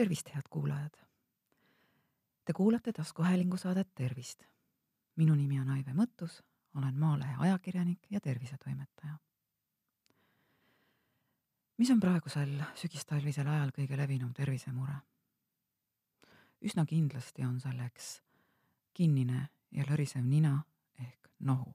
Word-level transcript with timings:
tervist, 0.00 0.28
head 0.34 0.48
kuulajad! 0.50 0.96
Te 2.44 2.52
kuulate 2.52 2.92
taskuhäälingu 2.92 3.56
saadet 3.56 3.94
Tervist. 3.94 4.42
minu 5.16 5.34
nimi 5.34 5.60
on 5.60 5.68
Aive 5.70 5.92
Mõttus, 5.92 6.42
olen 6.74 6.94
Maalehe 6.98 7.34
ajakirjanik 7.38 7.98
ja 8.10 8.20
tervisetoimetaja. 8.20 9.18
mis 11.76 11.90
on 11.90 12.00
praegusel 12.00 12.62
sügistalvisel 12.74 13.46
ajal 13.46 13.68
kõige 13.78 13.96
levinum 13.96 14.32
tervisemure? 14.32 14.94
üsna 16.62 16.86
kindlasti 16.86 17.44
on 17.44 17.60
selleks 17.60 18.22
kinnine 18.94 19.48
ja 19.70 19.84
lõrisev 19.84 20.24
nina 20.24 20.62
ehk 20.98 21.28
nohu. 21.40 21.74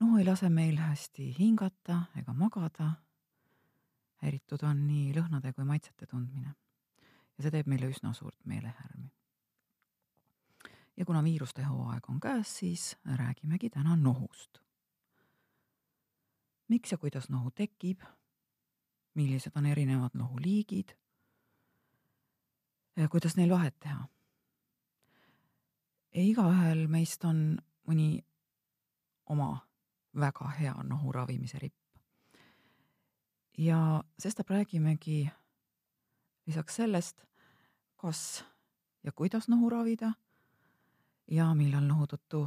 nohu 0.00 0.16
ei 0.16 0.24
lase 0.24 0.48
meil 0.48 0.76
hästi 0.76 1.34
hingata 1.38 2.02
ega 2.16 2.32
magada 2.32 2.90
häiritud 4.22 4.62
on 4.66 4.86
nii 4.86 5.12
lõhnade 5.14 5.52
kui 5.54 5.64
maitsete 5.64 6.06
tundmine 6.06 6.54
ja 7.38 7.44
see 7.44 7.54
teeb 7.54 7.70
meile 7.70 7.88
üsna 7.92 8.12
suurt 8.14 8.38
meelehärmi. 8.44 9.10
ja 10.96 11.04
kuna 11.04 11.22
viiruste 11.24 11.62
hooaeg 11.62 12.08
on 12.10 12.20
käes, 12.20 12.58
siis 12.58 12.96
räägimegi 13.16 13.70
täna 13.70 13.96
nohust. 13.96 14.58
miks 16.68 16.92
ja 16.92 16.98
kuidas 16.98 17.28
nohu 17.28 17.50
tekib, 17.50 18.02
millised 19.14 19.52
on 19.56 19.66
erinevad 19.66 20.10
nohuliigid, 20.14 20.96
kuidas 23.10 23.36
neil 23.36 23.50
vahet 23.50 23.78
teha. 23.78 24.08
igaühel 26.14 26.86
meist 26.88 27.24
on 27.24 27.58
mõni 27.88 28.24
oma 29.26 29.68
väga 30.20 30.48
hea 30.58 30.74
nohu 30.82 31.12
ravimise 31.12 31.58
ripp 31.58 31.87
ja 33.58 34.04
sestap 34.18 34.50
räägimegi 34.50 35.28
lisaks 36.46 36.76
sellest, 36.76 37.24
kas 37.96 38.44
ja 39.04 39.12
kuidas 39.12 39.48
nohu 39.48 39.70
ravida 39.70 40.12
ja 41.30 41.50
millal 41.54 41.84
nohu 41.84 42.06
tõttu 42.06 42.46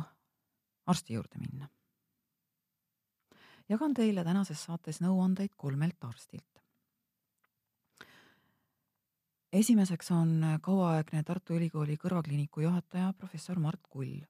arsti 0.85 1.13
juurde 1.13 1.39
minna. 1.39 1.67
jagan 3.69 3.93
teile 3.93 4.23
tänases 4.23 4.63
saates 4.63 5.01
nõuandeid 5.01 5.51
kolmelt 5.57 6.03
arstilt. 6.03 6.63
esimeseks 9.53 10.11
on 10.11 10.45
kauaaegne 10.61 11.23
Tartu 11.23 11.53
Ülikooli 11.53 11.97
kõrvakliiniku 11.97 12.61
juhataja 12.61 13.13
professor 13.13 13.59
Mart 13.59 13.83
Kull, 13.89 14.21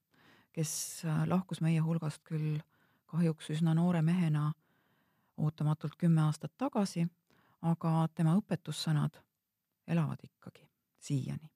kes 0.52 1.04
lahkus 1.26 1.62
meie 1.62 1.80
hulgast 1.80 2.24
küll 2.24 2.60
kahjuks 3.06 3.50
üsna 3.50 3.74
noore 3.74 4.02
mehena 4.02 4.54
ootamatult 5.38 5.96
kümme 5.98 6.22
aastat 6.22 6.54
tagasi, 6.58 7.08
aga 7.62 8.08
tema 8.16 8.36
õpetussõnad 8.40 9.22
elavad 9.88 10.20
ikkagi 10.24 10.70
siiani. 11.00 11.52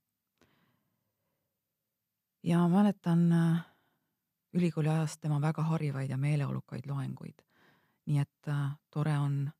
ja 2.44 2.68
mäletan 2.68 3.32
äh, 3.32 3.66
ülikooli 4.54 4.90
ajast 4.90 5.22
tema 5.22 5.42
väga 5.42 5.64
harivaid 5.64 6.10
ja 6.10 6.18
meeleolukaid 6.18 6.86
loenguid. 6.88 7.42
nii 8.06 8.20
et 8.20 8.48
äh, 8.48 8.72
tore 8.90 9.18
on 9.18 9.52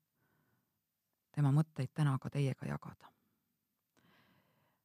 tema 1.32 1.50
mõtteid 1.52 1.90
täna 1.94 2.18
ka 2.18 2.30
teiega 2.30 2.66
jagada. 2.66 3.10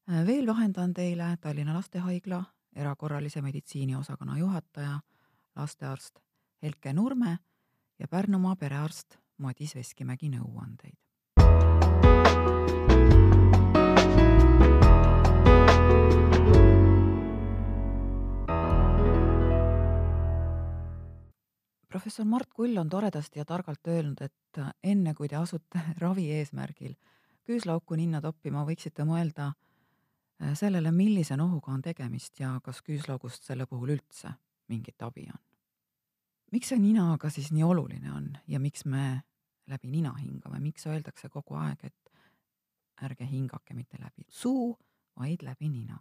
Äh, 0.10 0.26
veel 0.26 0.48
vahendan 0.48 0.94
teile 0.94 1.38
Tallinna 1.42 1.74
Lastehaigla 1.74 2.44
erakorralise 2.76 3.42
meditsiini 3.42 3.96
osakonna 3.96 4.38
juhataja, 4.38 5.00
lastearst 5.56 6.20
Helke 6.62 6.94
Nurme 6.94 7.38
ja 8.02 8.08
Pärnumaa 8.08 8.56
perearst 8.58 9.20
Madis 9.38 9.76
Veskimägi 9.78 10.32
nõuandeid. 10.34 10.98
professor 21.92 22.26
Mart 22.26 22.50
Kull 22.54 22.78
on 22.78 22.90
toredasti 22.90 23.40
ja 23.40 23.46
targalt 23.46 23.88
öelnud, 23.88 24.22
et 24.22 24.60
enne 24.84 25.14
kui 25.14 25.28
te 25.30 25.36
asute 25.36 25.82
ravi 26.04 26.32
eesmärgil 26.34 26.96
küüslauku 27.46 27.98
ninna 28.00 28.22
toppima, 28.24 28.64
võiksite 28.66 29.06
mõelda 29.06 29.52
äh, 29.52 30.56
sellele, 30.58 30.92
millise 30.96 31.38
nohuga 31.38 31.76
on 31.76 31.82
tegemist 31.86 32.40
ja 32.40 32.56
kas 32.64 32.82
küüslaugust 32.82 33.46
selle 33.46 33.68
puhul 33.70 33.98
üldse 33.98 34.34
mingit 34.72 35.04
abi 35.04 35.28
on. 35.30 35.51
Miks 36.52 36.72
see 36.72 36.80
nina 36.80 37.14
aga 37.14 37.30
siis 37.30 37.52
nii 37.52 37.64
oluline 37.64 38.12
on 38.12 38.32
ja 38.48 38.60
miks 38.60 38.86
me 38.86 39.22
läbi 39.68 39.88
nina 39.88 40.14
hingame, 40.20 40.60
miks 40.60 40.88
öeldakse 40.88 41.30
kogu 41.30 41.56
aeg, 41.56 41.86
et 41.86 42.12
ärge 43.06 43.26
hingake 43.26 43.74
mitte 43.74 43.98
läbi 44.02 44.26
suu, 44.30 44.78
vaid 45.20 45.44
läbi 45.44 45.70
nina. 45.70 46.00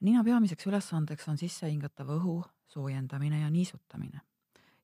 nina 0.00 0.24
peamiseks 0.24 0.66
ülesandeks 0.66 1.28
on 1.28 1.38
sissehingatava 1.38 2.16
õhu 2.20 2.42
soojendamine 2.66 3.40
ja 3.40 3.50
niisutamine 3.50 4.20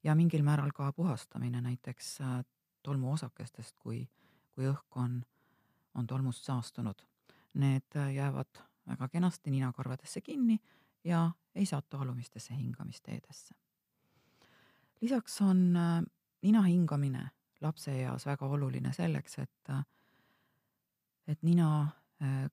ja 0.05 0.15
mingil 0.15 0.43
määral 0.43 0.73
ka 0.75 0.93
puhastamine 0.93 1.61
näiteks 1.61 2.21
äh, 2.21 2.45
tolmuosakestest, 2.83 3.77
kui, 3.79 4.09
kui 4.55 4.67
õhk 4.67 4.99
on, 4.99 5.23
on 5.95 6.07
tolmust 6.07 6.45
saastunud. 6.45 7.05
Need 7.55 7.95
jäävad 8.15 8.63
väga 8.89 9.09
kenasti 9.09 9.51
ninakarvadesse 9.51 10.21
kinni 10.21 10.59
ja 11.05 11.31
ei 11.55 11.67
satu 11.67 11.97
alumistesse 11.97 12.55
hingamisteedesse. 12.57 13.55
Lisaks 15.03 15.41
on 15.43 15.77
äh, 15.77 16.03
nina 16.43 16.63
hingamine 16.63 17.29
lapse 17.61 17.95
eas 18.03 18.27
väga 18.27 18.47
oluline 18.47 18.93
selleks, 18.93 19.39
et, 19.39 19.73
et 21.27 21.43
nina 21.43 21.69
äh, 22.23 22.47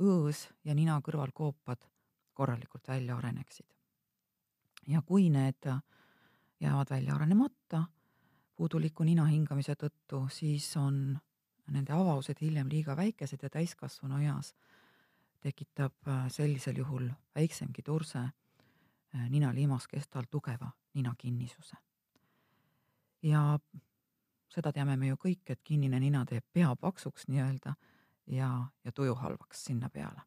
õõs 0.00 0.46
ja 0.64 0.74
nina 0.74 0.98
kõrvalkoopad 1.04 1.84
korralikult 2.32 2.88
välja 2.88 3.16
areneksid. 3.16 3.66
ja 4.86 5.02
kui 5.02 5.28
need 5.30 5.66
jäävad 6.60 6.90
välja 6.90 7.14
arenemata 7.14 7.84
puuduliku 8.56 9.04
nina 9.04 9.24
hingamise 9.24 9.74
tõttu, 9.76 10.26
siis 10.28 10.76
on 10.76 11.18
nende 11.70 11.92
avavused 11.92 12.40
hiljem 12.40 12.68
liiga 12.68 12.96
väikesed 12.96 13.42
ja 13.42 13.50
täiskasvanu 13.50 14.18
eas 14.24 14.54
tekitab 15.40 16.08
äh, 16.08 16.28
sellisel 16.28 16.76
juhul 16.76 17.08
väiksemgi 17.34 17.82
turse 17.82 18.18
äh, 18.18 19.28
nina 19.28 19.54
liimaskestal 19.54 20.28
tugeva 20.30 20.70
ninakinnisuse. 20.94 21.76
ja 23.22 23.58
seda 24.48 24.72
teame 24.72 24.96
me 24.96 25.10
ju 25.10 25.16
kõik, 25.20 25.44
et 25.52 25.60
kinnine 25.64 26.00
nina 26.00 26.24
teeb 26.26 26.44
pea 26.52 26.72
paksuks 26.76 27.28
nii-öelda 27.28 27.74
ja, 28.26 28.50
ja 28.84 28.92
tuju 28.92 29.14
halvaks 29.14 29.64
sinna 29.64 29.90
peale. 29.90 30.22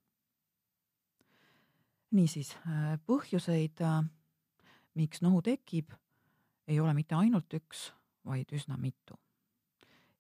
niisiis, 2.12 2.56
äh, 2.68 3.00
põhjuseid, 3.06 3.82
äh, 3.82 4.04
miks 4.94 5.22
nohu 5.22 5.42
tekib, 5.42 5.94
ei 6.68 6.80
ole 6.80 6.94
mitte 6.94 7.16
ainult 7.16 7.54
üks, 7.54 7.92
vaid 8.26 8.52
üsna 8.54 8.78
mitu. 8.78 9.20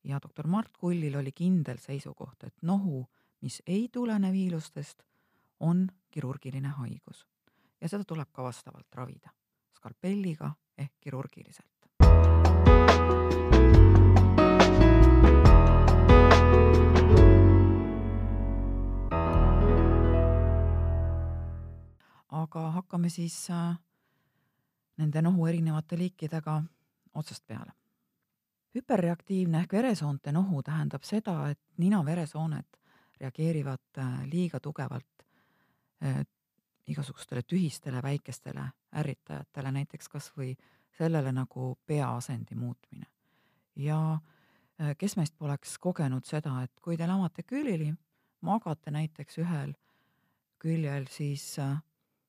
ja 0.04 0.20
doktor 0.22 0.48
Mart 0.48 0.78
Kullil 0.78 1.16
oli 1.16 1.31
kindel 1.31 1.78
seisukoht, 1.78 2.44
et 2.44 2.56
nohu, 2.62 3.06
mis 3.42 3.62
ei 3.68 3.90
tulene 3.90 4.31
viilustest, 4.31 5.04
on 5.60 5.88
kirurgiline 6.12 6.68
haigus 6.68 7.28
ja 7.84 7.90
seda 7.92 8.08
tuleb 8.08 8.31
ka 8.31 8.44
vastavalt 8.46 8.96
ravida, 8.96 9.31
skalpelliga 9.83 10.53
ehk 10.77 10.94
kirurgiliselt. 10.99 11.67
aga 22.33 22.62
hakkame 22.71 23.09
siis 23.09 23.50
äh, 23.50 23.75
nende 24.97 25.21
nohu 25.21 25.45
erinevate 25.47 25.97
liikidega 25.97 26.63
otsast 27.13 27.44
peale. 27.47 27.71
hüperreaktiivne 28.75 29.59
ehk 29.59 29.74
veresoonte 29.74 30.31
nohu 30.31 30.63
tähendab 30.63 31.03
seda, 31.03 31.50
et 31.50 31.59
nina-veresooned 31.77 32.79
reageerivad 33.19 33.97
äh, 33.97 34.25
liiga 34.31 34.59
tugevalt 34.59 35.25
äh, 36.03 36.25
igasugustele 36.88 37.44
tühistele 37.47 38.01
väikestele 38.03 38.65
ärritajatele, 39.00 39.71
näiteks 39.71 40.09
kas 40.09 40.31
või 40.38 40.53
sellele 40.97 41.31
nagu 41.31 41.77
peaasendi 41.85 42.56
muutmine. 42.56 43.06
ja 43.75 44.19
kes 44.97 45.15
meist 45.18 45.38
poleks 45.38 45.77
kogenud 45.80 46.25
seda, 46.25 46.62
et 46.63 46.80
kui 46.81 46.97
te 46.97 47.07
lamate 47.07 47.44
külili, 47.44 47.94
magate 48.41 48.91
näiteks 48.91 49.38
ühel 49.38 49.74
küljel, 50.59 51.07
siis 51.09 51.56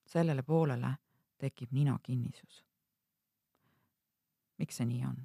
sellele 0.06 0.42
poolele 0.42 0.94
tekib 1.38 1.72
ninakinnisus. 1.72 2.64
miks 4.58 4.76
see 4.76 4.86
nii 4.86 5.04
on? 5.04 5.16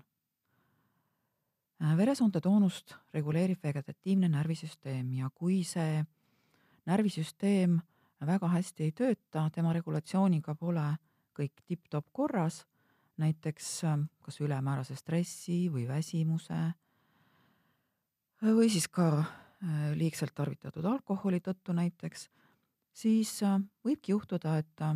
Äh, 1.79 1.97
veresoonte 1.97 2.41
toonust 2.41 2.95
reguleerib 3.13 3.61
vegetatiivne 3.63 4.27
närvisüsteem 4.33 5.13
ja 5.13 5.29
kui 5.35 5.61
see 5.63 6.01
närvisüsteem 6.89 7.77
väga 8.27 8.47
hästi 8.47 8.83
ei 8.83 8.91
tööta, 8.91 9.49
tema 9.53 9.73
regulatsiooniga 9.73 10.55
pole 10.55 10.89
kõik 11.39 11.61
tipp-topp 11.65 12.09
korras, 12.11 12.65
näiteks 13.17 13.71
äh, 13.87 13.97
kas 14.21 14.39
ülemäärase 14.41 14.95
stressi 14.95 15.67
või 15.71 15.87
väsimuse 15.87 16.59
või 18.41 18.69
siis 18.69 18.87
ka 18.87 19.07
äh, 19.19 19.91
liigselt 19.95 20.33
tarvitatud 20.35 20.85
alkoholi 20.85 21.39
tõttu 21.43 21.73
näiteks, 21.75 22.29
siis 22.93 23.43
äh, 23.43 23.59
võibki 23.85 24.13
juhtuda, 24.13 24.57
et 24.57 24.81
äh, 24.81 24.95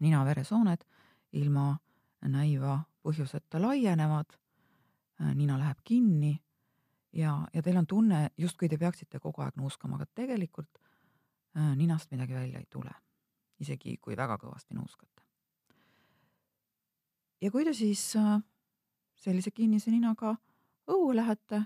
nina-veresooned 0.00 0.84
ilma 1.32 1.76
näiva 2.28 2.82
põhjuseta 3.02 3.60
laienevad, 3.60 4.38
nina 5.34 5.56
läheb 5.58 5.78
kinni 5.84 6.32
ja, 7.12 7.34
ja 7.54 7.62
teil 7.62 7.76
on 7.78 7.86
tunne, 7.86 8.30
justkui 8.38 8.68
te 8.68 8.78
peaksite 8.78 9.18
kogu 9.22 9.42
aeg 9.42 9.56
nuuskama, 9.58 9.96
aga 9.96 10.06
tegelikult 10.14 10.81
ninast 11.54 12.10
midagi 12.10 12.34
välja 12.34 12.58
ei 12.58 12.66
tule, 12.70 12.90
isegi 13.60 13.96
kui 14.00 14.16
väga 14.16 14.38
kõvasti 14.40 14.74
nuuskate. 14.74 15.22
ja 17.40 17.50
kui 17.50 17.64
te 17.64 17.74
siis 17.74 18.14
sellise 19.22 19.50
kinnise 19.50 19.90
ninaga 19.90 20.36
õue 20.90 21.14
lähete, 21.16 21.62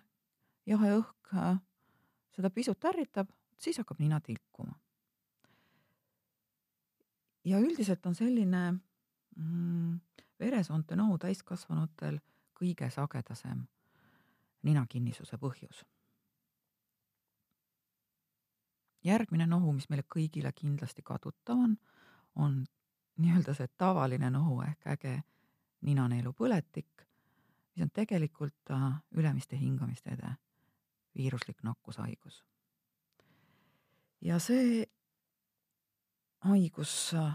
jahe 0.66 0.92
õhk 0.98 1.36
äh, 1.36 1.60
seda 2.36 2.50
pisut 2.52 2.84
ärritab, 2.84 3.30
siis 3.58 3.78
hakkab 3.80 4.00
nina 4.02 4.20
tilkuma. 4.20 4.74
ja 7.44 7.58
üldiselt 7.62 8.06
on 8.06 8.14
selline 8.14 8.72
mm, 9.36 10.00
veresoonte 10.40 10.96
nohu 10.96 11.18
täiskasvanutel 11.18 12.18
kõige 12.56 12.90
sagedasem 12.90 13.66
ninakinnisuse 14.66 15.38
põhjus. 15.38 15.84
Järgmine 19.06 19.46
nohu, 19.46 19.72
mis 19.72 19.88
meile 19.88 20.04
kõigile 20.14 20.52
kindlasti 20.52 21.02
kadutav 21.02 21.62
on, 21.62 21.76
on 22.36 22.64
nii-öelda 23.22 23.54
see 23.56 23.68
tavaline 23.78 24.30
nohu 24.30 24.60
ehk 24.66 24.86
äge 24.96 25.16
ninaneelu 25.86 26.32
põletik 26.36 27.06
mis 27.76 27.82
on 27.82 27.90
tegelikult 27.90 28.70
äh, 28.70 28.92
ülemiste 29.10 29.56
hingamisteede 29.56 30.28
viiruslik 31.16 31.62
nakkushaigus. 31.62 32.44
ja 34.20 34.38
see 34.38 34.86
haigus 36.40 37.14
äh, 37.14 37.34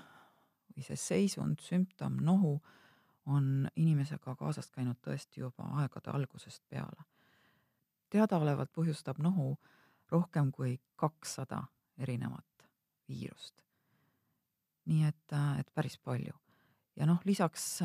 või 0.75 0.83
see 0.83 0.95
seisund, 0.95 1.61
sümptom, 1.61 2.17
nohu 2.21 2.61
on 3.25 3.69
inimesega 3.75 4.35
kaasas 4.35 4.71
käinud 4.71 4.97
tõesti 4.97 5.43
juba 5.45 5.63
aegade 5.83 6.09
algusest 6.09 6.63
peale. 6.69 7.05
teadaolevalt 8.09 8.73
põhjustab 8.73 9.21
nohu 9.21 9.59
rohkem 10.11 10.51
kui 10.51 10.79
kakssada 10.95 11.63
erinevat 11.97 12.69
viirust. 13.07 13.61
nii 14.85 15.03
et, 15.07 15.33
äh, 15.33 15.59
et 15.59 15.73
päris 15.73 15.97
palju. 15.97 16.33
ja 16.95 17.05
noh, 17.05 17.21
lisaks 17.25 17.79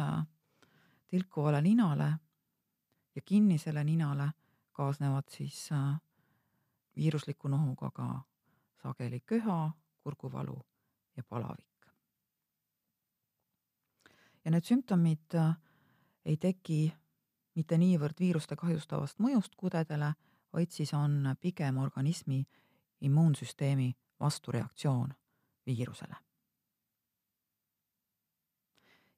tilkuvale 1.08 1.61
ninale 1.62 2.12
ja 3.14 3.23
kinnisele 3.23 3.84
ninale 3.84 4.31
kaasnevad 4.73 5.25
siis 5.28 5.73
äh, 5.73 6.00
viirusliku 6.96 7.49
nohuga 7.49 7.90
ka 7.90 8.20
sageli 8.82 9.20
köha, 9.20 9.70
kurguvalu 10.00 10.61
ja 11.17 11.23
palavik. 11.25 11.87
ja 14.44 14.50
need 14.50 14.64
sümptomid 14.64 15.34
äh, 15.34 15.56
ei 16.25 16.37
teki 16.37 16.93
mitte 17.55 17.78
niivõrd 17.78 18.20
viiruste 18.20 18.56
kahjustavast 18.56 19.19
mõjust 19.19 19.55
kudedele, 19.56 20.12
vaid 20.56 20.72
siis 20.72 20.94
on 20.96 21.36
pigem 21.40 21.78
organismi 21.78 22.46
immuunsüsteemi 23.00 23.92
vastureaktsioon 24.20 25.14
viirusele. 25.66 26.16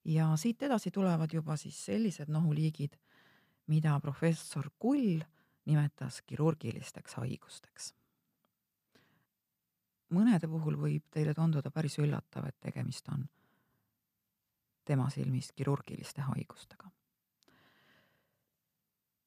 ja 0.05 0.37
siit 0.37 0.63
edasi 0.63 0.91
tulevad 0.91 1.33
juba 1.33 1.57
siis 1.57 1.85
sellised 1.85 2.29
nohuliigid 2.29 2.97
mida 3.69 4.01
professor 4.01 4.71
Kull 4.79 5.21
nimetas 5.65 6.23
kirurgilisteks 6.27 7.15
haigusteks. 7.21 7.95
mõnede 10.09 10.49
puhul 10.49 10.79
võib 10.81 11.05
teile 11.13 11.35
tunduda 11.37 11.71
päris 11.71 11.99
üllatav, 12.01 12.47
et 12.49 12.57
tegemist 12.61 13.09
on 13.13 13.27
tema 14.89 15.11
silmis 15.11 15.53
kirurgiliste 15.53 16.25
haigustega. 16.25 16.91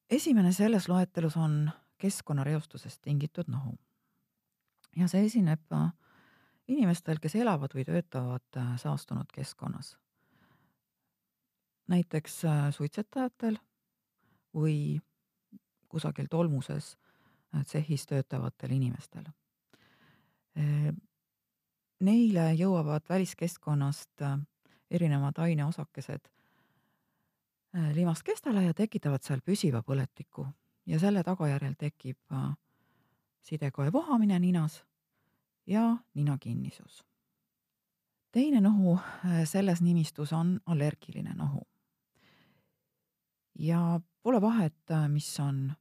esimene 0.10 0.54
selles 0.54 0.90
loetelus 0.90 1.38
on 1.38 1.72
keskkonnareostusest 2.02 3.02
tingitud 3.02 3.48
nohu. 3.48 3.78
ja 4.98 5.08
see 5.08 5.26
esineb 5.26 5.78
inimestel, 6.68 7.20
kes 7.22 7.36
elavad 7.36 7.74
või 7.78 7.86
töötavad 7.86 8.60
saastunud 8.82 9.32
keskkonnas. 9.34 9.98
näiteks 11.88 12.42
suitsetajatel 12.78 13.58
või 14.56 15.02
kusagil 15.92 16.28
tolmuses 16.30 16.98
äh, 17.56 17.66
tsehhis 17.66 18.06
töötavatel 18.08 18.72
inimestel. 18.72 19.28
Äh, 20.58 20.92
neile 22.00 22.52
jõuavad 22.54 23.08
väliskeskkonnast 23.10 24.24
äh, 24.28 24.38
erinevad 24.92 25.40
aineosakesed 25.40 26.32
limast 27.96 28.26
kestele 28.28 28.66
ja 28.66 28.74
tekitavad 28.76 29.24
seal 29.24 29.40
püsiva 29.48 29.80
põletiku 29.88 30.44
ja 30.86 31.00
selle 31.00 31.24
tagajärjel 31.24 31.74
tekib 31.78 32.20
sidekoe 33.42 33.92
vohamine 33.94 34.40
ninas 34.40 34.84
ja 35.68 35.98
ninakinnisus. 36.14 37.06
teine 38.32 38.62
nohu 38.62 39.00
selles 39.44 39.82
nimistus 39.82 40.34
on 40.34 40.60
allergiline 40.66 41.34
nohu 41.34 41.68
ja 43.60 44.00
pole 44.24 44.42
vahet, 44.42 44.94
mis 45.08 45.40
on 45.40 45.72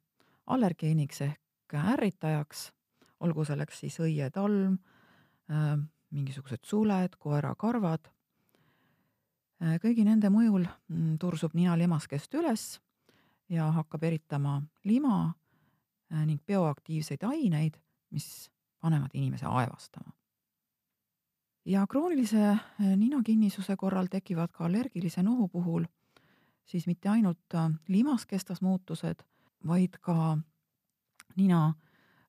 allergeeniks 0.46 1.20
ehk 1.20 1.74
ärritajaks, 1.74 2.70
olgu 3.20 3.44
selleks 3.44 3.80
siis 3.84 3.98
õietalm, 4.00 4.78
mingisugused 6.10 6.64
suled, 6.66 7.16
koerakarvad. 7.18 8.10
kõigi 9.82 10.04
nende 10.04 10.30
mõjul 10.32 10.64
mm, 10.64 11.18
tursub 11.20 11.54
nina 11.54 11.76
limaskest 11.78 12.34
üles 12.34 12.80
ja 13.50 13.70
hakkab 13.70 14.02
eritama 14.02 14.62
lima 14.84 15.34
ning 16.26 16.40
bioaktiivseid 16.46 17.22
aineid, 17.22 17.74
mis 18.10 18.50
panevad 18.80 19.10
inimese 19.14 19.46
aevastama. 19.46 20.10
ja 21.64 21.86
kroonilise 21.86 22.56
ninakinnisuse 22.96 23.76
korral 23.76 24.06
tekivad 24.10 24.50
ka 24.52 24.64
allergilise 24.64 25.22
nohu 25.22 25.48
puhul 25.48 25.84
siis 26.70 26.86
mitte 26.86 27.08
ainult 27.08 27.54
äh, 27.54 27.70
limaskestas 27.88 28.62
muutused, 28.62 29.22
vaid 29.66 29.98
ka 30.00 30.38
nina 31.36 31.74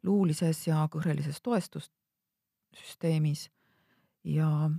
luulises 0.03 0.67
ja 0.67 0.87
kõhrelises 0.91 1.41
toestussüsteemis 1.43 3.51
ja 4.23 4.69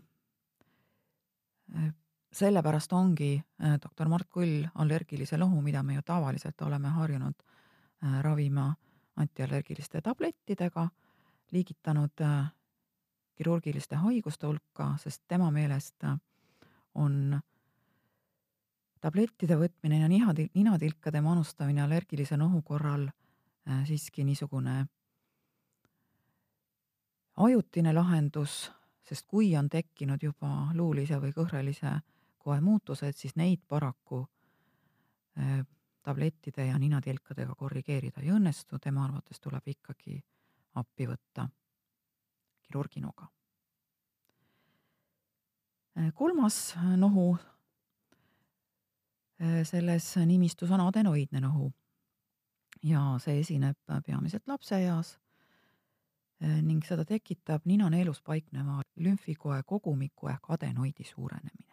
äh, 1.76 1.94
sellepärast 2.32 2.92
ongi 2.92 3.34
äh, 3.36 3.76
doktor 3.82 4.08
Mart 4.08 4.28
Kull 4.30 4.64
allergilise 4.74 5.38
lohu, 5.38 5.60
mida 5.60 5.82
me 5.82 5.94
ju 5.94 6.02
tavaliselt 6.02 6.60
oleme 6.62 6.88
harjunud 6.88 7.34
ravima 8.22 8.74
antiallergiliste 9.16 10.00
tablettidega, 10.02 10.88
liigitanud 11.54 12.22
kirurgiliste 13.38 13.96
haiguste 13.96 14.46
hulka, 14.46 14.88
sest 14.98 15.22
tema 15.28 15.50
meelest 15.54 16.02
on 16.94 17.38
tablettide 19.02 19.56
võtmine 19.58 20.00
ja 20.02 20.08
nihatil-, 20.10 20.50
ninatilkade 20.54 21.20
manustamine 21.20 21.82
allergilise 21.82 22.36
nohu 22.38 22.62
korral 22.62 23.08
äh, 23.08 23.82
siiski 23.88 24.24
niisugune 24.24 24.84
ajutine 27.36 27.92
lahendus, 27.96 28.70
sest 29.02 29.26
kui 29.26 29.50
on 29.58 29.68
tekkinud 29.68 30.22
juba 30.22 30.70
luulise 30.78 31.18
või 31.20 31.32
kõhrelise 31.34 31.96
koe 32.42 32.60
muutused, 32.60 33.14
siis 33.16 33.36
neid 33.36 33.62
paraku 33.68 34.24
äh, 35.38 35.62
tablettide 36.02 36.66
ja 36.66 36.78
ninatilkadega 36.78 37.54
korrigeerida 37.54 38.20
ei 38.22 38.32
õnnestu, 38.34 38.78
tema 38.82 39.04
arvates 39.06 39.40
tuleb 39.40 39.68
ikkagi 39.74 40.18
appi 40.74 41.06
võtta 41.06 41.46
kirurginoga. 42.66 43.28
Äh, 45.98 46.12
kolmas 46.18 46.74
nohu 46.96 47.36
Äh, 49.42 49.64
selles 49.64 50.16
nimistus 50.26 50.70
on 50.70 50.80
adenoidne 50.80 51.40
nohu 51.40 51.72
ja 52.82 53.00
see 53.18 53.40
esineb 53.40 53.78
peamiselt 54.06 54.46
lapseeas 54.46 55.16
ning 56.42 56.82
seda 56.86 57.04
tekitab 57.06 57.66
ninaneelus 57.70 58.18
paikneva 58.22 58.80
lümfikoe 58.96 59.60
kogumiku 59.66 60.28
ehk 60.28 60.50
adenoidi 60.50 61.04
suurenemine. 61.06 61.71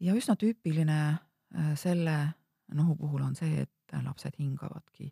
Ja 0.00 0.14
üsna 0.14 0.36
tüüpiline 0.36 1.00
äh, 1.10 1.72
selle 1.76 2.16
nohu 2.74 2.96
puhul 2.96 3.22
on 3.26 3.34
see, 3.34 3.62
et 3.66 3.96
lapsed 4.04 4.38
hingavadki 4.38 5.10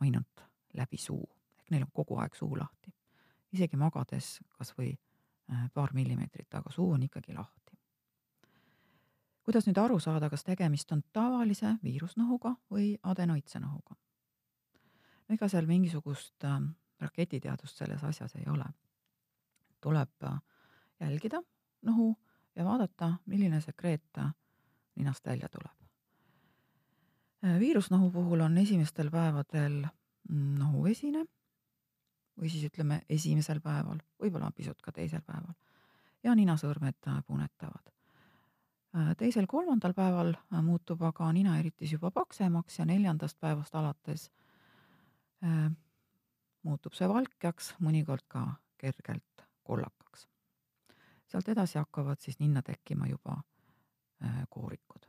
ainult 0.00 0.44
läbi 0.74 0.96
suu 0.96 1.22
ehk 1.58 1.70
neil 1.70 1.84
on 1.84 1.92
kogu 1.92 2.16
aeg 2.22 2.34
suu 2.34 2.56
lahti, 2.56 2.92
isegi 3.52 3.76
magades 3.76 4.38
kas 4.56 4.72
või 4.78 4.94
paar 5.72 5.94
millimeetrit, 5.96 6.52
aga 6.54 6.68
suu 6.72 6.90
on 6.92 7.02
ikkagi 7.06 7.32
lahti 7.32 7.58
kuidas 9.48 9.64
nüüd 9.64 9.78
aru 9.80 9.96
saada, 9.96 10.28
kas 10.28 10.42
tegemist 10.44 10.90
on 10.92 11.00
tavalise 11.16 11.70
viirusnohuga 11.80 12.50
või 12.68 12.90
adenoidse 13.00 13.56
nohuga? 13.62 13.94
no 15.24 15.36
ega 15.36 15.48
seal 15.48 15.64
mingisugust 15.64 16.44
äh, 16.44 16.58
raketiteadust 17.00 17.80
selles 17.80 18.04
asjas 18.04 18.36
ei 18.36 18.44
ole. 18.52 18.66
tuleb 19.80 20.28
äh, 20.28 20.36
jälgida 21.00 21.40
nohu 21.82 22.10
ja 22.58 22.64
vaadata, 22.64 23.12
milline 23.26 23.60
sekreet 23.60 24.18
äh, 24.18 24.34
ninast 24.94 25.26
välja 25.26 25.48
tuleb. 25.48 25.76
Äh, 27.44 27.58
viirusnohu 27.58 28.10
puhul 28.10 28.40
on 28.40 28.58
esimestel 28.58 29.10
päevadel 29.10 29.84
mm, 30.28 30.54
nohu 30.58 30.82
vesine 30.84 31.24
või 32.40 32.50
siis 32.50 32.64
ütleme 32.66 33.02
esimesel 33.08 33.60
päeval, 33.60 34.00
võib-olla 34.22 34.50
pisut 34.54 34.82
ka 34.82 34.92
teisel 34.92 35.22
päeval 35.26 35.54
ja 36.22 36.34
ninasõrmed 36.34 37.08
äh, 37.08 37.22
punetavad. 37.26 37.94
teisel-kolmandal 39.18 39.92
päeval 39.94 40.32
muutub 40.64 41.02
aga 41.04 41.26
ninaeritis 41.32 41.92
juba 41.92 42.10
paksemaks 42.10 42.78
ja 42.78 42.86
neljandast 42.88 43.36
päevast 43.40 43.74
alates 43.76 44.30
muutub 46.62 46.96
see 46.96 47.08
valkjaks, 47.08 47.74
mõnikord 47.84 48.24
ka 48.32 48.46
kergelt 48.80 49.44
kollakaks 49.62 50.24
sealt 51.28 51.48
edasi 51.48 51.78
hakkavad 51.78 52.20
siis 52.20 52.38
ninna 52.38 52.62
tekkima 52.62 53.06
juba 53.06 53.36
äh, 54.24 54.42
koorikud. 54.50 55.06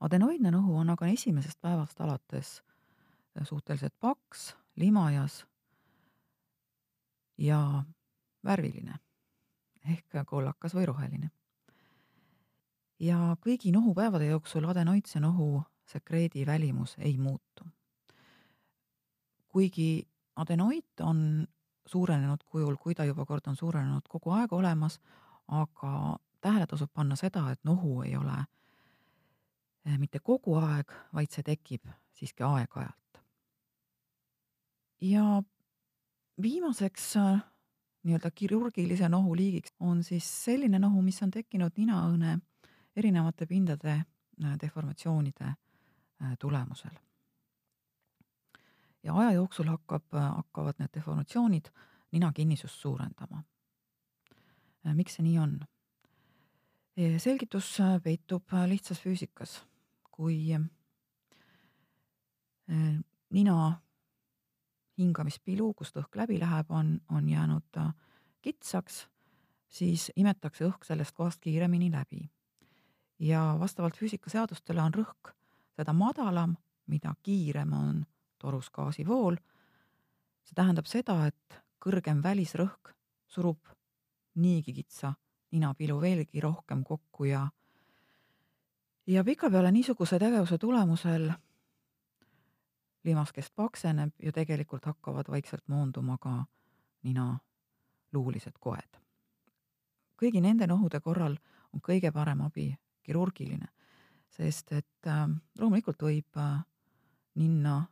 adenoidne 0.00 0.50
nohu 0.50 0.76
on 0.76 0.90
aga 0.90 1.06
esimesest 1.06 1.60
päevast 1.60 2.00
alates 2.00 2.62
äh, 3.38 3.46
suhteliselt 3.46 3.94
paks, 4.00 4.56
limajas 4.76 5.46
ja 7.38 7.84
värviline 8.44 8.98
ehk 9.88 10.22
kollakas 10.26 10.74
või 10.74 10.86
roheline. 10.86 11.30
ja 13.00 13.36
kõigi 13.40 13.72
nohupäevade 13.72 14.26
jooksul 14.26 14.68
adenoidse 14.70 15.20
nohu 15.20 15.62
sekreedi 15.86 16.46
välimus 16.46 16.94
ei 16.98 17.18
muutu. 17.18 17.64
kuigi 19.48 20.08
adenoid 20.36 21.00
on 21.00 21.46
suurenenud 21.86 22.44
kujul, 22.48 22.76
kui 22.76 22.94
ta 22.94 23.04
juba 23.04 23.26
kord 23.26 23.46
on 23.46 23.56
suurenenud 23.56 24.08
kogu 24.08 24.30
aeg 24.30 24.52
olemas, 24.52 25.00
aga 25.48 26.18
tähele 26.40 26.66
tasub 26.66 26.90
panna 26.94 27.16
seda, 27.16 27.44
et 27.52 27.64
nohu 27.64 28.02
ei 28.02 28.16
ole 28.16 28.36
eh, 29.86 29.98
mitte 29.98 30.20
kogu 30.20 30.56
aeg, 30.60 30.92
vaid 31.14 31.30
see 31.30 31.42
tekib 31.46 31.90
siiski 32.18 32.44
aeg-ajalt. 32.46 33.22
ja 35.00 35.42
viimaseks 36.42 37.16
eh, 37.16 37.44
nii-öelda 38.02 38.30
kirurgilise 38.30 39.08
nohu 39.08 39.36
liigiks 39.36 39.74
on 39.80 40.02
siis 40.02 40.26
selline 40.44 40.78
nohu, 40.78 41.02
mis 41.02 41.22
on 41.22 41.30
tekkinud 41.30 41.78
ninaõõne 41.78 42.38
erinevate 42.96 43.46
pindade 43.46 43.96
eh, 43.98 44.58
deformatsioonide 44.60 45.54
tulemusel 46.38 46.94
ja 49.02 49.14
aja 49.14 49.32
jooksul 49.32 49.66
hakkab, 49.66 50.04
hakkavad 50.12 50.78
need 50.78 50.94
deformatsioonid 50.94 51.68
nina 52.12 52.32
kinnisust 52.32 52.80
suurendama. 52.80 53.42
miks 54.94 55.14
see 55.16 55.26
nii 55.26 55.38
on? 55.38 55.60
selgitus 57.18 57.78
peitub 58.04 58.52
lihtsas 58.66 59.00
füüsikas. 59.00 59.62
kui 60.10 60.58
nina 63.30 63.80
hingamispilu, 64.98 65.72
kust 65.74 65.96
õhk 65.96 66.16
läbi 66.16 66.38
läheb, 66.40 66.70
on, 66.70 67.00
on 67.08 67.28
jäänud 67.28 67.80
kitsaks, 68.42 69.06
siis 69.68 70.10
imetakse 70.16 70.66
õhk 70.68 70.84
sellest 70.84 71.14
kohast 71.16 71.40
kiiremini 71.40 71.90
läbi. 71.92 72.30
ja 73.18 73.56
vastavalt 73.58 73.96
füüsikaseadustele 73.96 74.82
on 74.82 74.94
rõhk 74.94 75.32
seda 75.76 75.92
madalam, 75.92 76.56
mida 76.86 77.14
kiirem 77.22 77.72
on 77.72 78.06
torus 78.42 78.70
gaasivool. 78.70 79.38
see 80.42 80.58
tähendab 80.58 80.86
seda, 80.90 81.26
et 81.26 81.62
kõrgem 81.82 82.22
välisrõhk 82.22 82.94
surub 83.26 83.68
niigi 84.34 84.72
kitsa 84.72 85.14
ninapilu 85.52 86.00
veelgi 86.00 86.40
rohkem 86.40 86.84
kokku 86.84 87.24
ja 87.24 87.48
ja 89.06 89.24
pikapeale 89.24 89.72
niisuguse 89.72 90.18
tegevuse 90.18 90.58
tulemusel 90.58 91.30
limaskest 93.04 93.54
pakseneb 93.56 94.12
ja 94.22 94.32
tegelikult 94.32 94.84
hakkavad 94.84 95.30
vaikselt 95.30 95.68
moonduma 95.68 96.18
ka 96.18 96.44
nina 97.02 97.38
luulised 98.12 98.58
koed. 98.60 98.98
kõigi 100.22 100.40
nende 100.40 100.66
nohude 100.66 101.00
korral 101.00 101.36
on 101.74 101.80
kõige 101.82 102.12
parem 102.12 102.40
abi 102.40 102.68
kirurgiline, 103.02 103.66
sest 104.30 104.72
et 104.72 105.06
äh, 105.06 105.26
loomulikult 105.58 106.02
võib 106.02 106.38
äh, 106.38 106.62
ninna 107.34 107.82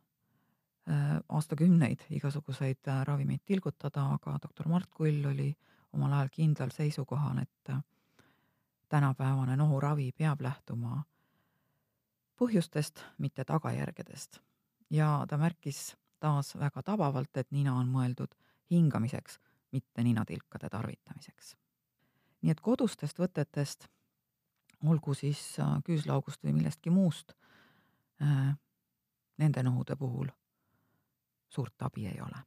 aastakümneid 1.29 1.99
igasuguseid 2.09 2.87
äh, 2.87 3.05
ravimeid 3.05 3.41
tilgutada, 3.45 4.05
aga 4.13 4.37
doktor 4.41 4.67
Mart 4.67 4.89
Kull 4.89 5.25
oli 5.25 5.53
omal 5.93 6.13
ajal 6.13 6.29
kindlal 6.31 6.69
seisukohal, 6.73 7.37
et 7.37 7.69
äh, 7.69 7.83
tänapäevane 8.89 9.55
nohuravi 9.57 10.11
peab 10.17 10.41
lähtuma 10.41 11.03
põhjustest, 12.37 13.03
mitte 13.17 13.45
tagajärgedest. 13.45 14.39
ja 14.89 15.25
ta 15.29 15.37
märkis 15.37 15.95
taas 16.19 16.55
väga 16.59 16.83
tabavalt, 16.83 17.37
et 17.37 17.51
nina 17.51 17.75
on 17.75 17.87
mõeldud 17.87 18.33
hingamiseks, 18.71 19.39
mitte 19.71 20.03
ninatilkade 20.03 20.69
tarvitamiseks. 20.69 21.55
nii 22.41 22.51
et 22.51 22.61
kodustest 22.61 23.19
võtetest, 23.19 23.87
olgu 24.85 25.13
siis 25.13 25.57
küüslaugust 25.85 26.43
või 26.43 26.53
millestki 26.53 26.89
muust, 26.89 27.33
nende 29.37 29.63
nohude 29.63 29.95
puhul 29.95 30.31
suurt 31.51 31.81
abi 31.81 32.07
ei 32.07 32.21
ole. 32.21 32.39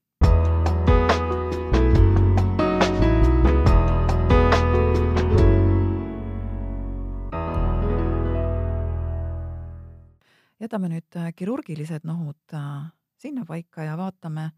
jätame 10.64 10.88
nüüd 10.88 11.16
äh, 11.20 11.32
kirurgilised 11.37 12.06
nohud 12.08 12.54
äh, 12.56 12.87
sinnapaika 13.20 13.84
ja 13.84 13.99
vaatame, 14.00 14.50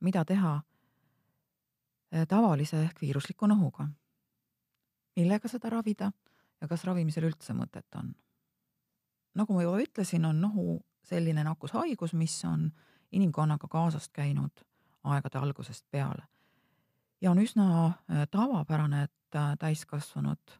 mida 0.00 0.22
teha 0.24 0.52
äh, 0.54 2.26
tavalise 2.28 2.82
ehk 2.84 3.00
viirusliku 3.02 3.46
nohuga. 3.46 3.88
millega 5.16 5.48
seda 5.48 5.70
ravida 5.70 6.12
ja 6.60 6.68
kas 6.68 6.84
ravimisel 6.84 7.26
üldse 7.26 7.56
mõtet 7.58 7.98
on? 7.98 8.14
nagu 9.34 9.54
ma 9.54 9.62
juba 9.62 9.80
ütlesin, 9.82 10.24
on 10.24 10.40
nohu 10.40 10.78
selline 11.02 11.44
nakkushaigus, 11.44 12.14
mis 12.14 12.44
on 12.44 12.70
inimkonnaga 13.12 13.68
kaasas 13.68 14.08
käinud 14.08 14.64
aegade 15.04 15.38
algusest 15.38 15.84
peale. 15.90 16.22
ja 17.20 17.30
on 17.30 17.38
üsna 17.38 17.86
äh, 17.86 18.28
tavapärane, 18.30 19.02
et 19.02 19.34
äh, 19.36 19.56
täiskasvanud 19.58 20.52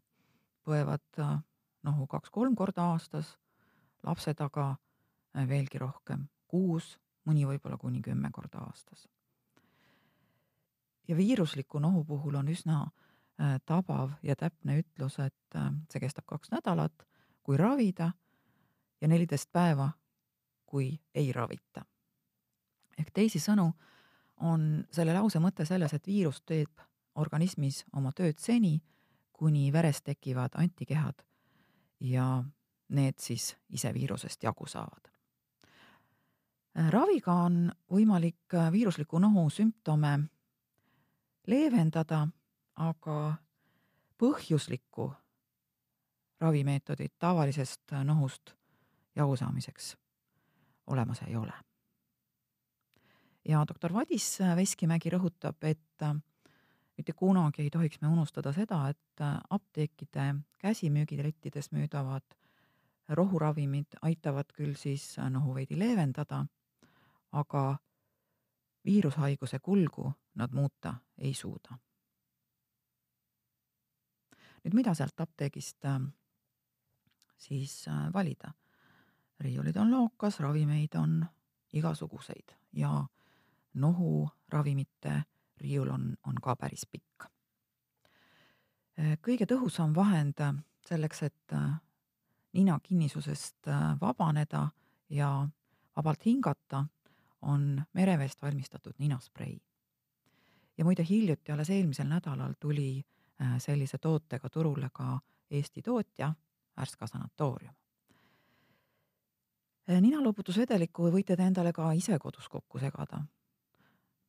põevad 0.64 1.18
äh, 1.18 1.38
nohu 1.82 2.06
kaks-kolm 2.06 2.56
korda 2.56 2.82
aastas, 2.82 3.38
lapsed 4.02 4.40
aga 4.40 4.76
veelgi 5.48 5.78
rohkem, 5.78 6.26
kuus, 6.48 6.98
mõni 7.24 7.44
võib-olla 7.46 7.76
kuni 7.78 8.02
kümme 8.02 8.30
korda 8.32 8.58
aastas. 8.58 9.08
ja 11.08 11.16
viirusliku 11.16 11.78
nohu 11.78 12.04
puhul 12.04 12.34
on 12.34 12.48
üsna 12.48 12.86
tabav 13.64 14.10
ja 14.22 14.34
täpne 14.36 14.80
ütlus, 14.80 15.18
et 15.18 15.58
see 15.92 16.00
kestab 16.00 16.26
kaks 16.26 16.50
nädalat, 16.50 17.06
kui 17.42 17.56
ravida 17.56 18.10
ja 19.00 19.08
neliteist 19.08 19.52
päeva, 19.52 19.92
kui 20.66 20.98
ei 21.14 21.32
ravita 21.32 21.84
ehk 22.98 23.10
teisisõnu 23.14 23.72
on 24.40 24.84
selle 24.92 25.14
lause 25.14 25.40
mõte 25.42 25.66
selles, 25.66 25.94
et 25.94 26.06
viirus 26.06 26.42
teeb 26.46 26.80
organismis 27.18 27.84
oma 27.96 28.12
tööd 28.12 28.38
seni, 28.38 28.78
kuni 29.32 29.72
veres 29.72 30.02
tekivad 30.02 30.54
antikehad 30.58 31.22
ja 32.00 32.42
need 32.88 33.18
siis 33.22 33.52
ise 33.70 33.92
viirusest 33.94 34.42
jagu 34.42 34.66
saavad. 34.66 35.10
raviga 36.90 37.32
on 37.32 37.72
võimalik 37.90 38.54
viirusliku 38.72 39.18
nohu 39.18 39.50
sümptome 39.50 40.18
leevendada, 41.46 42.28
aga 42.76 43.34
põhjuslikku 44.18 45.12
ravimeetodit 46.40 47.14
tavalisest 47.18 47.94
nohust 48.04 48.54
jagu 49.16 49.36
saamiseks 49.36 49.96
olemas 50.86 51.22
ei 51.26 51.36
ole 51.36 51.67
ja 53.48 53.64
doktor 53.68 53.92
Vadis 53.94 54.38
Veskimägi 54.56 55.10
rõhutab, 55.10 55.56
et 55.64 56.02
äh, 56.02 56.14
mitte 56.96 57.12
kunagi 57.12 57.62
ei 57.62 57.70
tohiks 57.70 58.00
me 58.02 58.08
unustada 58.08 58.52
seda, 58.52 58.82
et 58.88 59.22
äh, 59.24 59.38
apteekide 59.50 60.34
käsimüügilettides 60.58 61.72
müüdavad 61.72 62.36
rohuravimid 63.08 64.00
aitavad 64.02 64.52
küll 64.52 64.74
siis 64.76 65.18
äh, 65.18 65.30
nohu 65.30 65.54
veidi 65.54 65.78
leevendada, 65.78 66.44
aga 67.32 67.64
viirushaiguse 68.84 69.58
kulgu 69.58 70.12
nad 70.34 70.52
muuta 70.52 70.94
ei 71.18 71.34
suuda. 71.34 71.78
nüüd 74.64 74.74
mida 74.74 74.92
sealt 74.94 75.20
apteegist 75.20 75.86
siis 77.38 77.88
äh, 77.88 78.12
valida. 78.12 78.52
riiulid 79.40 79.76
on 79.76 79.90
lookas, 79.90 80.40
ravimeid 80.40 80.94
on 80.98 81.26
igasuguseid 81.72 82.52
ja 82.72 83.06
nohuravimite 83.74 85.22
riiul 85.60 85.90
on, 85.90 86.14
on 86.26 86.34
ka 86.42 86.56
päris 86.56 86.86
pikk. 86.86 87.28
Äh, 88.98 89.18
kõige 89.22 89.46
tõhusam 89.46 89.94
vahend 89.94 90.40
selleks, 90.88 91.22
et 91.22 91.56
nina 92.52 92.78
kinnisusest 92.82 93.68
vabaneda 94.00 94.68
ja 95.10 95.48
vabalt 95.96 96.24
hingata, 96.24 96.86
on 97.42 97.82
mereveest 97.92 98.42
valmistatud 98.42 98.94
ninasprei. 98.98 99.60
ja 100.78 100.84
muide, 100.84 101.04
hiljuti, 101.08 101.52
alles 101.52 101.70
eelmisel 101.70 102.06
nädalal 102.06 102.54
tuli 102.60 103.04
sellise 103.58 103.98
tootega 103.98 104.50
turule 104.50 104.90
ka 104.92 105.20
Eesti 105.50 105.82
tootja 105.82 106.34
Värska 106.76 107.06
sanatoorium. 107.06 107.74
ninaloputusvedelikku 109.88 111.10
võite 111.10 111.36
te 111.36 111.42
endale 111.42 111.72
ka 111.72 111.92
ise 111.92 112.18
kodus 112.18 112.48
kokku 112.48 112.78
segada. 112.78 113.22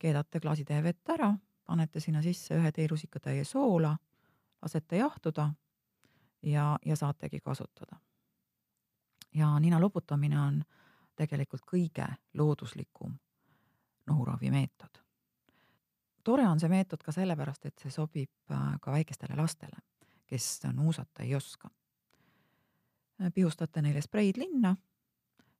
Keedate 0.00 0.40
klaasitäie 0.40 0.82
vett 0.82 1.12
ära, 1.12 1.34
panete 1.66 2.00
sinna 2.00 2.22
sisse 2.22 2.56
ühe 2.56 2.72
teelusikatäie 2.72 3.44
soola, 3.44 3.92
lasete 4.62 4.96
jahtuda 4.96 5.50
ja, 6.42 6.78
ja 6.86 6.96
saategi 6.96 7.40
kasutada. 7.40 8.00
ja 9.34 9.58
nina 9.58 9.80
loputamine 9.80 10.40
on 10.40 10.62
tegelikult 11.16 11.62
kõige 11.72 12.06
looduslikum 12.34 13.14
nohuravimeetod. 14.06 15.02
tore 16.24 16.48
on 16.48 16.60
see 16.60 16.68
meetod 16.68 17.02
ka 17.02 17.12
sellepärast, 17.12 17.66
et 17.66 17.78
see 17.78 17.90
sobib 17.90 18.52
äh, 18.52 18.78
ka 18.80 18.92
väikestele 18.92 19.36
lastele, 19.36 19.84
kes 20.26 20.62
nuusata 20.72 21.22
ei 21.22 21.34
oska. 21.34 21.70
pihustate 23.34 23.82
neile 23.82 24.00
spreid 24.02 24.36
linna, 24.36 24.76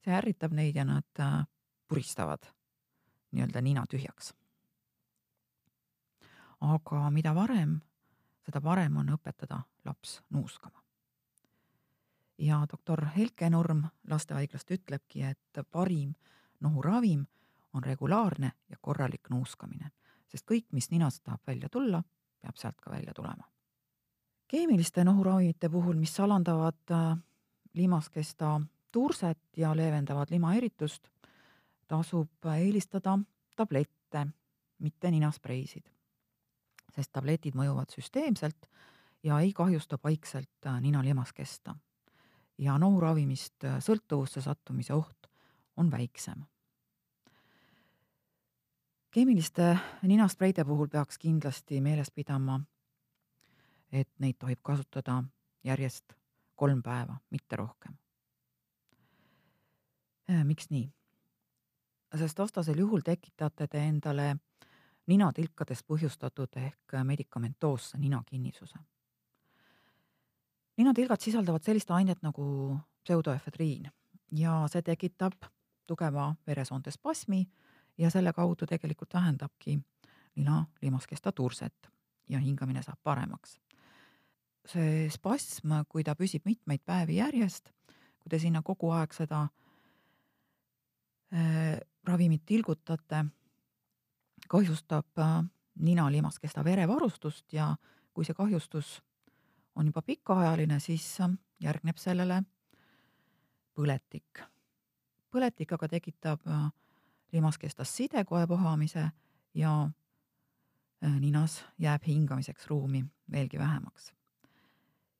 see 0.04 0.16
ärritab 0.16 0.52
neid 0.56 0.76
ja 0.76 0.84
nad 0.84 1.20
äh, 1.20 1.44
puristavad 1.88 2.50
nii-öelda 3.32 3.60
nina 3.60 3.84
tühjaks. 3.86 4.34
aga 6.60 7.10
mida 7.10 7.34
varem, 7.34 7.80
seda 8.44 8.60
parem 8.60 8.96
on 8.96 9.08
õpetada 9.16 9.62
laps 9.84 10.20
nuuskama 10.30 10.80
ja 12.40 12.66
doktor 12.72 13.04
Helke 13.16 13.50
Nurm 13.50 13.84
lastehaiglast 14.08 14.70
ütlebki, 14.70 15.22
et 15.22 15.60
parim 15.70 16.14
nohuravim 16.60 17.26
on 17.72 17.84
regulaarne 17.84 18.52
ja 18.68 18.76
korralik 18.80 19.30
nuuskamine, 19.30 19.90
sest 20.28 20.46
kõik, 20.48 20.66
mis 20.72 20.90
ninast 20.90 21.22
tahab 21.24 21.40
välja 21.46 21.68
tulla, 21.68 22.02
peab 22.40 22.56
sealt 22.56 22.80
ka 22.80 22.90
välja 22.90 23.14
tulema. 23.14 23.44
keemiliste 24.48 25.04
nohuravimite 25.04 25.68
puhul, 25.68 25.94
mis 25.94 26.20
alandavad 26.20 26.90
äh, 26.90 27.18
limaskesta 27.72 28.60
turset 28.92 29.38
ja 29.56 29.76
leevendavad 29.76 30.30
limaeritust, 30.30 31.08
tasub 31.90 32.46
eelistada 32.54 33.18
tablette, 33.56 34.26
mitte 34.78 35.10
ninaspreisid. 35.10 35.90
sest 36.90 37.12
tabletid 37.14 37.54
mõjuvad 37.54 37.92
süsteemselt 37.94 38.66
ja 39.22 39.38
ei 39.38 39.52
kahjusta 39.54 39.98
paikselt 39.98 40.66
äh, 40.66 40.80
nina 40.82 41.04
limaskesta 41.04 41.76
ja 42.58 42.78
nohuravimist 42.78 43.64
äh, 43.64 43.78
sõltuvusse 43.78 44.42
sattumise 44.42 44.94
oht 44.94 45.30
on 45.76 45.90
väiksem. 45.90 46.44
keemiliste 49.10 49.78
ninaspreide 50.02 50.64
puhul 50.64 50.88
peaks 50.88 51.18
kindlasti 51.18 51.80
meeles 51.80 52.10
pidama, 52.10 52.60
et 53.92 54.10
neid 54.18 54.38
tohib 54.38 54.60
kasutada 54.62 55.22
järjest 55.64 56.12
kolm 56.54 56.82
päeva, 56.82 57.16
mitte 57.30 57.56
rohkem. 57.56 57.98
Äh, 60.30 60.44
miks 60.44 60.70
nii? 60.70 60.90
Sest 62.18 62.38
vastasel 62.38 62.78
juhul 62.78 63.00
tekitate 63.06 63.66
te 63.66 63.78
endale 63.78 64.36
ninatilkadest 65.06 65.86
põhjustatud 65.86 66.56
ehk 66.56 66.98
medikamentoosse 67.04 67.98
ninakinnisuse 67.98 68.78
ninatilgad 70.80 71.20
sisaldavad 71.20 71.64
sellist 71.64 71.90
ainet 71.90 72.22
nagu 72.22 72.44
pseudoefedriin 73.04 73.90
ja 74.36 74.64
see 74.72 74.82
tekitab 74.82 75.48
tugeva 75.86 76.30
veresoonte 76.46 76.92
spasmi 76.94 77.44
ja 77.98 78.10
selle 78.10 78.32
kaudu 78.32 78.66
tegelikult 78.66 79.14
vähendabki 79.14 79.78
nina 80.36 80.64
limaskesta 80.82 81.32
turset 81.32 81.90
ja 82.28 82.38
hingamine 82.38 82.82
saab 82.82 83.00
paremaks. 83.02 83.58
see 84.66 85.08
spasm, 85.10 85.72
kui 85.88 86.04
ta 86.04 86.14
püsib 86.14 86.44
mitmeid 86.44 86.82
päevi 86.86 87.16
järjest, 87.16 87.72
kui 88.20 88.30
te 88.30 88.38
sinna 88.38 88.62
kogu 88.62 88.90
aeg 88.92 89.12
seda 89.16 89.48
äh, 91.34 91.80
ravimit 92.04 92.42
tilgutate, 92.46 93.24
kahjustab 94.48 95.18
äh, 95.18 95.44
nina 95.80 96.12
limaskesta 96.12 96.64
verevarustust 96.64 97.52
ja 97.52 97.76
kui 98.14 98.24
see 98.24 98.34
kahjustus 98.34 99.02
on 99.74 99.86
juba 99.86 100.02
pikaajaline, 100.02 100.80
siis 100.80 101.20
ähm, 101.20 101.34
järgneb 101.60 101.96
sellele 101.96 102.42
põletik. 103.74 104.42
põletik 105.30 105.72
aga 105.72 105.88
tekitab 105.88 106.46
äh, 106.46 106.70
limaskestas 107.32 107.96
sidekoe 107.96 108.48
vohamise 108.48 109.10
ja 109.54 109.90
äh, 111.04 111.20
ninas 111.20 111.64
jääb 111.78 112.02
hingamiseks 112.06 112.66
ruumi 112.66 113.04
veelgi 113.30 113.58
vähemaks. 113.58 114.12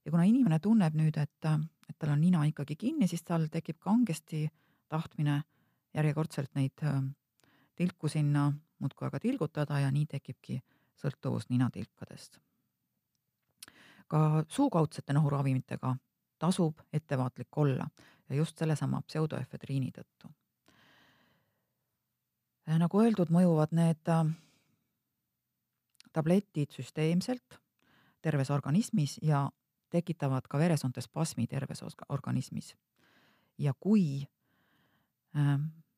ja 0.05 0.11
kuna 0.11 0.23
inimene 0.25 0.59
tunneb 0.59 0.95
nüüd, 0.95 1.17
et, 1.17 1.45
äh, 1.45 1.61
et 1.89 1.99
tal 1.99 2.11
on 2.11 2.21
nina 2.21 2.45
ikkagi 2.45 2.77
kinni, 2.77 3.09
siis 3.09 3.23
tal 3.23 3.47
tekib 3.47 3.79
kangesti 3.79 4.49
tahtmine 4.89 5.43
järjekordselt 5.95 6.55
neid 6.55 6.85
tilku 7.77 8.09
sinna 8.09 8.53
muudkui 8.79 9.07
aga 9.07 9.21
tilgutada 9.21 9.81
ja 9.81 9.91
nii 9.91 10.07
tekibki 10.07 10.61
sõltuvus 11.01 11.49
ninatilkadest 11.49 12.41
ka 14.11 14.45
suukaudsete 14.49 15.13
nohuravimitega 15.13 15.95
tasub 16.39 16.81
ettevaatlik 16.93 17.59
olla 17.59 17.87
ja 18.29 18.37
just 18.37 18.59
sellesama 18.59 19.03
pseudoefedriini 19.07 19.93
tõttu. 19.99 20.31
nagu 22.79 23.01
öeldud, 23.03 23.31
mõjuvad 23.31 23.75
need 23.75 24.09
äh, 24.09 24.27
tabletid 26.13 26.71
süsteemselt 26.75 27.59
terves 28.23 28.51
organismis 28.51 29.19
ja 29.23 29.49
tekitavad 29.91 30.47
ka 30.49 30.59
veresoonte 30.59 31.01
spasmi 31.01 31.47
terves 31.47 31.83
organismis. 32.09 32.77
ja 33.59 33.75
kui 33.81 34.23
äh, 34.23 34.40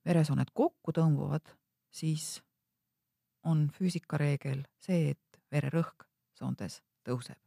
veresooned 0.05 0.51
kokku 0.55 0.93
tõmbuvad, 0.93 1.55
siis 1.91 2.43
on 3.49 3.69
füüsikareegel 3.75 4.67
see, 4.83 5.15
et 5.15 5.41
vererõhk 5.53 6.05
soontes 6.37 6.83
tõuseb 7.07 7.39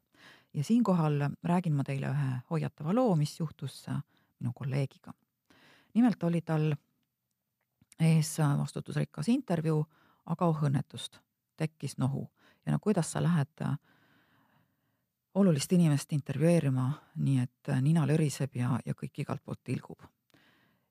ja 0.56 0.64
siinkohal 0.64 1.14
räägin 1.44 1.74
ma 1.74 1.84
teile 1.84 2.10
ühe 2.10 2.30
hoiatava 2.50 2.94
loo, 2.96 3.16
mis 3.16 3.40
juhtus 3.40 3.90
äh, 3.90 4.00
minu 4.40 4.54
kolleegiga. 4.56 5.14
nimelt 5.94 6.24
oli 6.24 6.42
tal 6.42 6.74
ees 8.00 8.40
äh, 8.40 8.58
vastutusrikas 8.58 9.30
intervjuu, 9.30 9.86
aga 10.26 10.46
oh 10.46 10.64
õnnetust, 10.64 11.20
tekkis 11.58 11.98
nohu 11.98 12.30
ja 12.66 12.72
no 12.72 12.80
kuidas 12.80 13.12
sa 13.12 13.24
lähed 13.24 13.62
äh, 13.62 13.78
olulist 15.36 15.72
inimest 15.72 16.14
intervjueerima, 16.14 16.92
nii 17.16 17.40
et 17.40 17.72
nina 17.82 18.08
löriseb 18.08 18.56
ja, 18.56 18.80
ja 18.86 18.94
kõik 18.94 19.20
igalt 19.20 19.44
poolt 19.44 19.64
tilgub. 19.64 20.00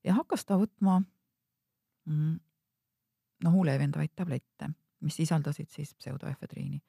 Ja 0.04 0.14
hakkas 0.14 0.44
ta 0.44 0.58
võtma 0.60 1.00
mm, 2.04 2.34
nohu 3.44 3.64
leevendavaid 3.64 4.12
tablette, 4.16 4.70
mis 5.00 5.16
sisaldasid 5.16 5.70
siis 5.70 5.94
pseudoefedriini 5.94 6.80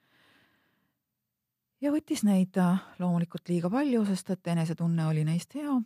ja 1.80 1.92
võttis 1.92 2.24
neid 2.26 2.56
äh, 2.60 2.80
loomulikult 2.98 3.48
liiga 3.50 3.70
palju, 3.72 4.04
sest 4.08 4.30
et 4.34 4.52
enesetunne 4.52 5.06
oli 5.06 5.24
neist 5.24 5.54
hea. 5.54 5.76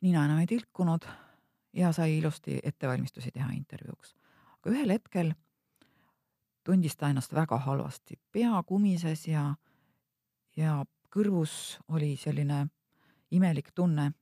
nina 0.00 0.24
enam 0.24 0.38
ei 0.40 0.46
tilkunud 0.46 1.04
ja 1.76 1.92
sai 1.92 2.18
ilusti 2.18 2.60
ettevalmistusi 2.62 3.30
teha 3.30 3.50
intervjuuks. 3.52 4.14
aga 4.60 4.70
ühel 4.70 4.92
hetkel 4.92 5.32
tundis 6.64 6.96
ta 6.96 7.08
ennast 7.08 7.34
väga 7.34 7.58
halvasti, 7.58 8.20
pea 8.32 8.62
kumises 8.66 9.26
ja, 9.28 9.54
ja 10.56 10.84
kõrvus 11.10 11.80
oli 11.88 12.16
selline 12.16 12.66
imelik 13.30 13.72
tunne. 13.74 14.12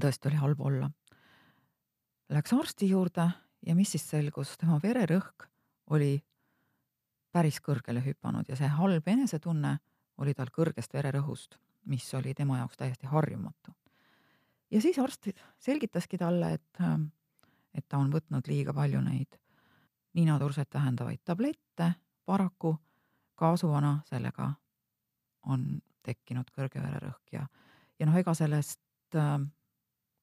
Tõesti 0.00 0.28
oli 0.30 0.40
halb 0.40 0.60
olla. 0.60 0.90
Läks 2.32 2.52
arsti 2.52 2.88
juurde 2.88 3.28
ja 3.66 3.74
mis 3.74 3.90
siis 3.92 4.04
selgus, 4.08 4.56
tema 4.58 4.78
vererõhk 4.82 5.48
oli 5.92 6.22
päris 7.32 7.60
kõrgele 7.64 8.02
hüpanud 8.04 8.48
ja 8.48 8.56
see 8.56 8.68
halb 8.68 9.08
enesetunne 9.08 9.78
oli 10.22 10.34
tal 10.34 10.50
kõrgest 10.52 10.92
vererõhust, 10.94 11.56
mis 11.88 12.06
oli 12.14 12.34
tema 12.34 12.58
jaoks 12.58 12.76
täiesti 12.76 13.06
harjumatu. 13.06 13.72
ja 14.70 14.80
siis 14.80 14.98
arst 14.98 15.28
selgitaski 15.58 16.18
talle, 16.18 16.52
et, 16.52 16.82
et 17.74 17.84
ta 17.88 17.98
on 17.98 18.12
võtnud 18.12 18.48
liiga 18.48 18.72
palju 18.72 19.00
neid 19.00 19.38
ninaturset 20.14 20.70
tähendavaid 20.70 21.20
tablette, 21.24 21.94
paraku 22.24 22.76
kaasuvana 23.34 24.00
sellega 24.04 24.52
on 25.46 25.80
tekkinud 26.02 26.50
kõrge 26.54 26.82
vererõhk 26.82 27.32
ja, 27.32 27.46
ja 27.98 28.06
noh, 28.06 28.16
ega 28.18 28.34
sellest 28.34 29.16
äh, 29.16 29.40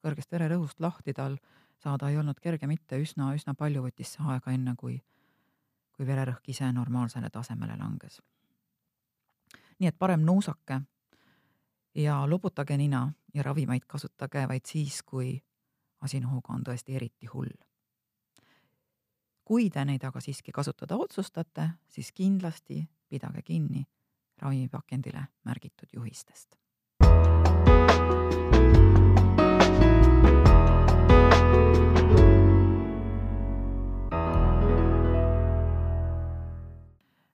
kõrgest 0.02 0.32
vererõhust 0.32 0.80
lahti 0.80 1.12
tal 1.12 1.36
saada 1.80 2.08
ei 2.08 2.18
olnud 2.18 2.40
kerge 2.40 2.66
mitte, 2.66 2.98
üsna, 3.00 3.32
üsna 3.34 3.54
palju 3.54 3.82
võttis 3.84 4.14
see 4.14 4.24
aega, 4.26 4.52
enne 4.52 4.74
kui, 4.76 4.98
kui 5.96 6.06
vererõhk 6.06 6.48
ise 6.48 6.72
normaalsele 6.72 7.30
tasemele 7.30 7.76
langes. 7.76 8.20
nii 9.78 9.88
et 9.88 9.98
parem 9.98 10.20
nuusake 10.20 10.80
ja 11.94 12.26
loputage 12.28 12.76
nina 12.76 13.12
ja 13.34 13.42
ravimeid 13.42 13.86
kasutage 13.86 14.46
vaid 14.48 14.66
siis, 14.66 15.02
kui 15.02 15.40
asi 16.00 16.20
nohuga 16.20 16.52
on 16.52 16.64
tõesti 16.64 16.96
eriti 16.96 17.26
hull. 17.26 17.52
kui 19.44 19.70
te 19.70 19.84
neid 19.84 20.04
aga 20.04 20.20
siiski 20.20 20.52
kasutada 20.52 20.96
otsustate, 20.96 21.70
siis 21.88 22.12
kindlasti 22.12 22.88
pidage 23.08 23.42
kinni 23.42 23.86
ravimipakendile 24.38 25.24
märgitud 25.44 25.88
juhistest. 25.92 26.56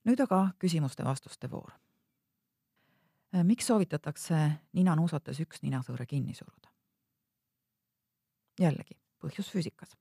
Nüüd 0.06 0.20
aga 0.22 0.50
küsimuste-vastuste 0.62 1.50
voor. 1.50 1.72
miks 3.42 3.66
soovitatakse 3.66 4.38
nina 4.72 4.94
nuusates 4.96 5.40
üks 5.40 5.62
ninasõõre 5.62 6.06
kinni 6.06 6.34
suruda? 6.34 6.70
jällegi, 8.60 8.96
põhjus 9.20 9.50
füüsikas. 9.52 9.96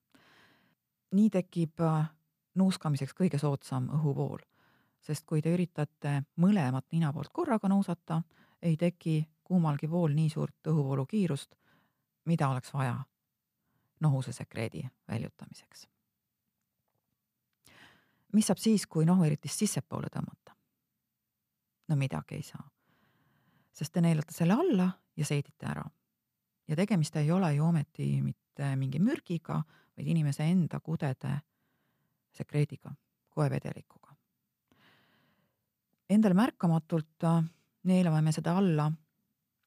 nii 1.12 1.30
tekib 1.30 1.82
äh, 1.82 2.10
nuuskamiseks 2.56 3.14
kõige 3.14 3.40
soodsam 3.40 3.90
õhuvool, 3.90 4.40
sest 5.02 5.26
kui 5.26 5.42
te 5.42 5.54
üritate 5.54 6.22
mõlemat 6.42 6.86
nina 6.92 7.12
poolt 7.14 7.32
korraga 7.34 7.70
nuusata, 7.70 8.22
ei 8.62 8.78
teki 8.78 9.26
kummalgi 9.44 9.90
vool 9.90 10.14
nii 10.14 10.30
suurt 10.30 10.68
õhuvoolu 10.68 11.06
kiirust, 11.06 11.56
mida 12.26 12.50
oleks 12.50 12.74
vaja 12.74 12.98
nohuse 14.00 14.32
sekreedi 14.34 14.86
väljutamiseks. 15.08 15.88
Mis 18.36 18.48
saab 18.50 18.60
siis, 18.62 18.86
kui 18.88 19.06
nohueritist 19.06 19.64
sissepoole 19.64 20.12
tõmmata? 20.14 20.56
no 21.88 21.96
midagi 21.96 22.36
ei 22.40 22.44
saa, 22.44 22.64
sest 23.74 23.94
te 23.94 24.02
neelate 24.02 24.34
selle 24.34 24.54
alla 24.58 24.90
ja 25.18 25.26
seedite 25.26 25.68
ära. 25.70 25.84
ja 26.68 26.76
tegemist 26.76 27.16
ei 27.16 27.32
ole 27.32 27.54
ju 27.56 27.66
ometi 27.66 28.22
mitte 28.22 28.76
mingi 28.76 29.00
mürgiga, 29.00 29.62
vaid 29.98 30.08
inimese 30.08 30.44
enda 30.44 30.80
kudede 30.80 31.40
sekreediga, 32.32 32.92
koevedelikuga. 33.30 34.16
Endale 36.10 36.34
märkamatult 36.34 37.24
äh, 37.24 37.44
neelame 37.84 38.22
me 38.22 38.32
seda 38.32 38.58
alla 38.58 38.92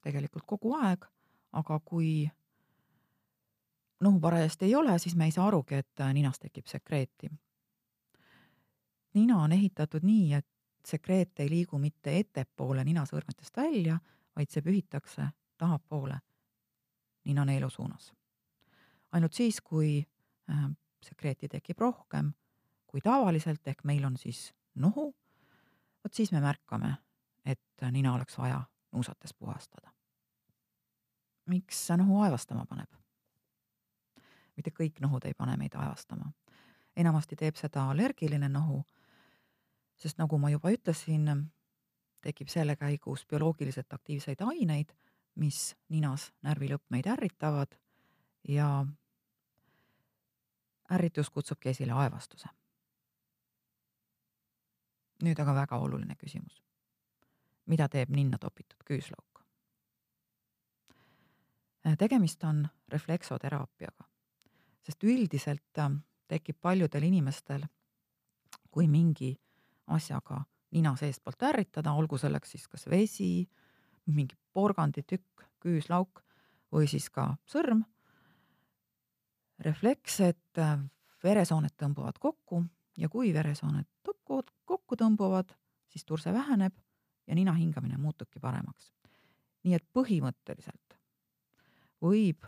tegelikult 0.05 0.47
kogu 0.47 0.75
aeg, 0.79 1.07
aga 1.53 1.81
kui 1.85 2.29
nohu 4.01 4.21
parajasti 4.21 4.69
ei 4.69 4.75
ole, 4.75 4.99
siis 4.99 5.17
me 5.17 5.27
ei 5.29 5.35
saa 5.35 5.47
arugi, 5.49 5.81
et 5.83 6.01
äh, 6.01 6.13
ninas 6.15 6.39
tekib 6.39 6.67
sekreeti. 6.71 7.31
Nina 9.15 9.43
on 9.43 9.53
ehitatud 9.53 10.03
nii, 10.03 10.35
et 10.35 10.47
sekreet 10.87 11.41
ei 11.41 11.51
liigu 11.51 11.79
mitte 11.79 12.19
ettepoole 12.19 12.85
ninasõrmetest 12.85 13.57
välja, 13.57 13.99
vaid 14.37 14.51
see 14.51 14.63
pühitakse 14.63 15.29
tahapoole 15.59 16.19
ninaneelu 17.25 17.71
suunas 17.71 18.13
ainult 19.13 19.33
siis, 19.33 19.61
kui 19.61 20.07
äh, 20.51 20.71
sekreeti 21.03 21.49
tekib 21.49 21.79
rohkem 21.81 22.33
kui 22.89 23.01
tavaliselt, 23.05 23.67
ehk 23.69 23.85
meil 23.85 24.05
on 24.05 24.17
siis 24.17 24.55
nohu, 24.75 25.11
vot 26.05 26.15
siis 26.15 26.33
me 26.33 26.41
märkame, 26.41 26.95
et 27.45 27.85
nina 27.93 28.15
oleks 28.15 28.39
vaja 28.39 28.63
nuusates 28.93 29.35
puhastada. 29.35 29.93
miks 31.47 31.87
see 31.87 31.97
nohu 31.97 32.21
aevastama 32.21 32.65
paneb? 32.67 32.91
mitte 34.57 34.71
kõik 34.71 35.01
nohud 35.01 35.25
ei 35.25 35.35
pane 35.35 35.57
meid 35.57 35.75
aevastama. 35.75 36.33
enamasti 36.97 37.37
teeb 37.37 37.57
seda 37.57 37.91
allergiline 37.91 38.49
nohu, 38.49 38.85
sest 39.99 40.19
nagu 40.19 40.39
ma 40.39 40.51
juba 40.51 40.71
ütlesin, 40.71 41.29
tekib 42.23 42.49
selle 42.49 42.77
käigus 42.77 43.27
bioloogiliselt 43.27 43.93
aktiivseid 43.93 44.41
aineid, 44.47 44.95
mis 45.39 45.77
ninas 45.89 46.33
närvilõpmeid 46.43 47.07
ärritavad 47.07 47.77
ja 48.49 48.87
ärritus 50.91 51.31
kutsubki 51.31 51.69
esile 51.69 51.93
aevastuse. 51.93 52.49
nüüd 55.23 55.41
aga 55.43 55.55
väga 55.55 55.79
oluline 55.79 56.15
küsimus. 56.15 56.63
mida 57.67 57.89
teeb 57.89 58.11
ninna 58.11 58.39
topitud 58.39 58.83
küüslauk? 58.85 59.43
tegemist 61.99 62.45
on 62.45 62.69
refleksoteraapiaga, 62.89 64.05
sest 64.83 65.05
üldiselt 65.05 65.81
tekib 66.29 66.57
paljudel 66.61 67.03
inimestel, 67.03 67.63
kui 68.71 68.89
mingi 68.89 69.37
asjaga 69.89 70.43
nina 70.71 70.95
seestpoolt 70.97 71.43
ärritada, 71.49 71.93
olgu 71.93 72.19
selleks 72.19 72.51
siis 72.55 72.67
kas 72.69 72.87
vesi, 72.91 73.49
mingi 74.07 74.37
porganditükk, 74.53 75.47
küüslauk 75.63 76.23
või 76.73 76.89
siis 76.91 77.09
ka 77.11 77.31
sõrm 77.49 77.83
refleks, 79.65 80.21
et 80.21 80.61
äh, 80.61 80.77
veresooned 81.25 81.75
tõmbuvad 81.81 82.21
kokku 82.21 82.63
ja 82.99 83.09
kui 83.09 83.33
veresooned 83.35 83.89
kokku 84.05 84.97
tõmbuvad, 84.97 85.55
siis 85.89 86.05
turse 86.05 86.33
väheneb 86.33 86.77
ja 87.27 87.35
nina 87.35 87.53
hingamine 87.53 87.97
muutubki 87.97 88.41
paremaks. 88.41 88.93
nii 89.65 89.75
et 89.75 89.85
põhimõtteliselt 89.93 90.99
võib 92.01 92.47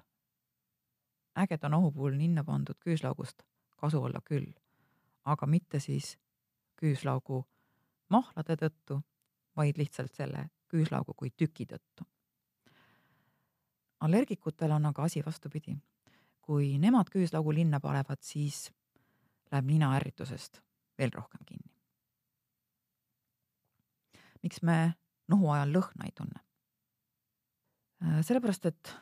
ägeda 1.37 1.69
nohu 1.69 1.91
puhul 1.93 2.17
ninna 2.17 2.45
pandud 2.45 2.79
küüslaugust 2.79 3.43
kasu 3.77 4.03
olla 4.03 4.21
küll, 4.25 4.53
aga 5.25 5.47
mitte 5.47 5.81
siis 5.81 6.17
küüslaugu 6.81 7.45
mahlade 8.11 8.57
tõttu, 8.57 9.01
vaid 9.57 9.79
lihtsalt 9.79 10.15
selle 10.15 10.49
küüslaugu 10.69 11.15
kui 11.15 11.31
tüki 11.31 11.67
tõttu. 11.67 12.05
allergikutel 14.01 14.73
on 14.73 14.87
aga 14.87 15.03
asi 15.03 15.23
vastupidi 15.25 15.77
kui 16.51 16.79
nemad 16.83 17.07
küüslaugu 17.15 17.53
linna 17.55 17.79
panevad, 17.79 18.19
siis 18.27 18.73
läheb 19.53 19.69
nina 19.71 19.93
ärritusest 19.95 20.59
veel 20.99 21.13
rohkem 21.15 21.45
kinni. 21.47 21.71
miks 24.43 24.63
me 24.65 24.95
nohu 25.29 25.51
ajal 25.53 25.75
lõhna 25.77 26.09
ei 26.09 26.15
tunne? 26.17 26.41
Äh, 28.03 28.19
sellepärast, 28.27 28.67
et 28.67 28.95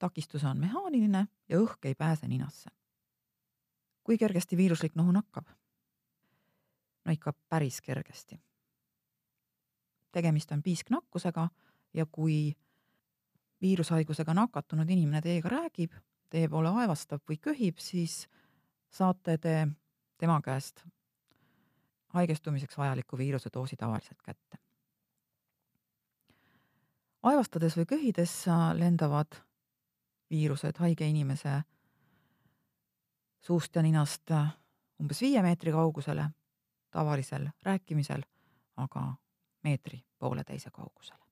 takistus 0.00 0.44
on 0.48 0.58
mehaaniline 0.58 1.26
ja 1.48 1.60
õhk 1.60 1.86
ei 1.86 1.94
pääse 1.94 2.28
ninasse. 2.28 2.70
kui 4.02 4.18
kergesti 4.18 4.56
viiruslik 4.56 4.98
nohu 4.98 5.12
nakkab? 5.12 5.46
No 7.04 7.12
ikka 7.12 7.32
päris 7.48 7.80
kergesti. 7.80 8.40
tegemist 10.12 10.52
on 10.52 10.62
piisknakkusega 10.62 11.48
ja 11.94 12.06
kui 12.06 12.56
viirushaigusega 13.60 14.34
nakatunud 14.34 14.90
inimene 14.90 15.20
teiega 15.22 15.48
räägib, 15.48 15.92
teie 16.30 16.48
poole 16.48 16.68
aevastab 16.68 17.22
või 17.28 17.38
köhib, 17.40 17.78
siis 17.78 18.26
saate 18.90 19.38
te 19.38 19.68
tema 20.18 20.40
käest 20.40 20.84
haigestumiseks 22.12 22.78
vajaliku 22.78 23.18
viirusedoosi 23.18 23.76
tavaliselt 23.76 24.22
kätte. 24.22 24.58
aevastades 27.22 27.76
või 27.76 27.86
köhides 27.86 28.32
lendavad 28.74 29.36
viirused 30.30 30.78
haige 30.78 31.06
inimese 31.08 31.62
suust 33.40 33.76
ja 33.76 33.82
ninast 33.82 34.30
umbes 35.00 35.20
viie 35.20 35.42
meetri 35.42 35.72
kaugusele, 35.72 36.28
tavalisel 36.92 37.48
rääkimisel 37.62 38.22
aga 38.76 39.14
meetri 39.62 40.04
pooleteise 40.18 40.70
kaugusele. 40.70 41.22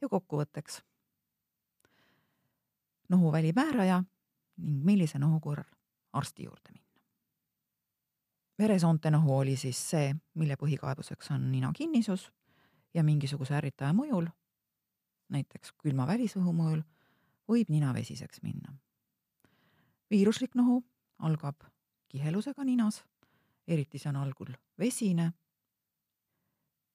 ja 0.00 0.08
kokkuvõtteks. 0.10 0.82
nohuväli 3.08 3.52
määraja 3.52 4.04
ning 4.56 4.84
millise 4.84 5.18
nohu 5.18 5.40
korral 5.40 5.70
arsti 6.12 6.44
juurde 6.44 6.70
minna. 6.72 7.00
veresoonte 8.58 9.10
nohu 9.10 9.38
oli 9.38 9.56
siis 9.56 9.90
see, 9.90 10.14
mille 10.34 10.54
põhikaebuseks 10.54 11.32
on 11.34 11.52
nina 11.52 11.72
kinnisus 11.76 12.32
ja 12.94 13.04
mingisuguse 13.04 13.54
ärritaja 13.54 13.92
mõjul, 13.92 14.26
näiteks 15.28 15.72
külma 15.82 16.06
välisõhu 16.06 16.52
mõjul, 16.52 16.82
võib 17.48 17.70
nina 17.70 17.94
vesiseks 17.94 18.42
minna. 18.42 18.74
viiruslik 20.10 20.54
nohu 20.54 20.84
algab 21.18 21.64
kihelusega 22.08 22.64
ninas, 22.64 23.04
eriti 23.66 23.98
see 23.98 24.08
on 24.08 24.16
algul 24.16 24.54
vesine, 24.78 25.32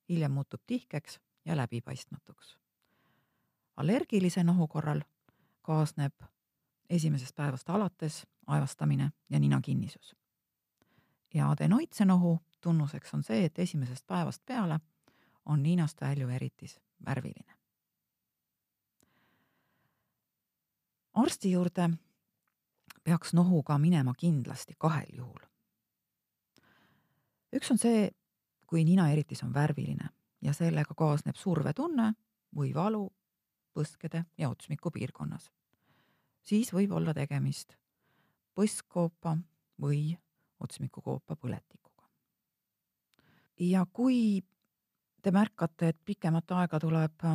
hiljem 0.09 0.31
muutub 0.31 0.61
tihkeks 0.67 1.19
ja 1.45 1.55
läbipaistmatuks 1.55 2.61
allergilise 3.81 4.43
nohu 4.43 4.67
korral 4.67 5.01
kaasneb 5.61 6.13
esimesest 6.89 7.35
päevast 7.35 7.69
alates 7.69 8.27
aevastamine 8.47 9.11
ja 9.29 9.39
ninakinnisus. 9.39 10.15
ja 11.33 11.49
adenoidse 11.49 12.05
nohu 12.05 12.39
tunnuseks 12.61 13.13
on 13.13 13.23
see, 13.23 13.45
et 13.45 13.59
esimesest 13.59 14.07
päevast 14.07 14.45
peale 14.45 14.79
on 15.45 15.63
ninast 15.63 16.01
väljuv 16.01 16.29
eritis 16.29 16.79
värviline. 17.05 17.60
Arsti 21.13 21.51
juurde 21.51 21.89
peaks 23.03 23.33
nohuga 23.33 23.77
minema 23.77 24.13
kindlasti 24.17 24.75
kahel 24.77 25.09
juhul. 25.17 25.39
üks 27.53 27.71
on 27.71 27.77
see, 27.77 28.09
kui 28.67 28.83
ninaeritis 28.85 29.43
on 29.43 29.53
värviline 29.53 30.09
ja 30.41 30.53
sellega 30.53 30.95
kaasneb 30.97 31.35
survetunne 31.35 32.13
või 32.55 32.73
valu 32.73 33.09
põskede 33.73 34.25
ja 34.37 34.49
otsmiku 34.49 34.91
piirkonnas. 34.91 35.51
siis 36.43 36.73
võib 36.73 36.91
olla 36.91 37.13
tegemist 37.13 37.75
põskkoopa 38.55 39.37
või 39.81 40.17
otsmikukoopa 40.59 41.35
põletikuga. 41.35 42.07
ja 43.59 43.85
kui 43.93 44.43
te 45.21 45.31
märkate, 45.31 45.87
et 45.87 45.99
pikemat 46.05 46.51
aega 46.51 46.79
tuleb 46.79 47.27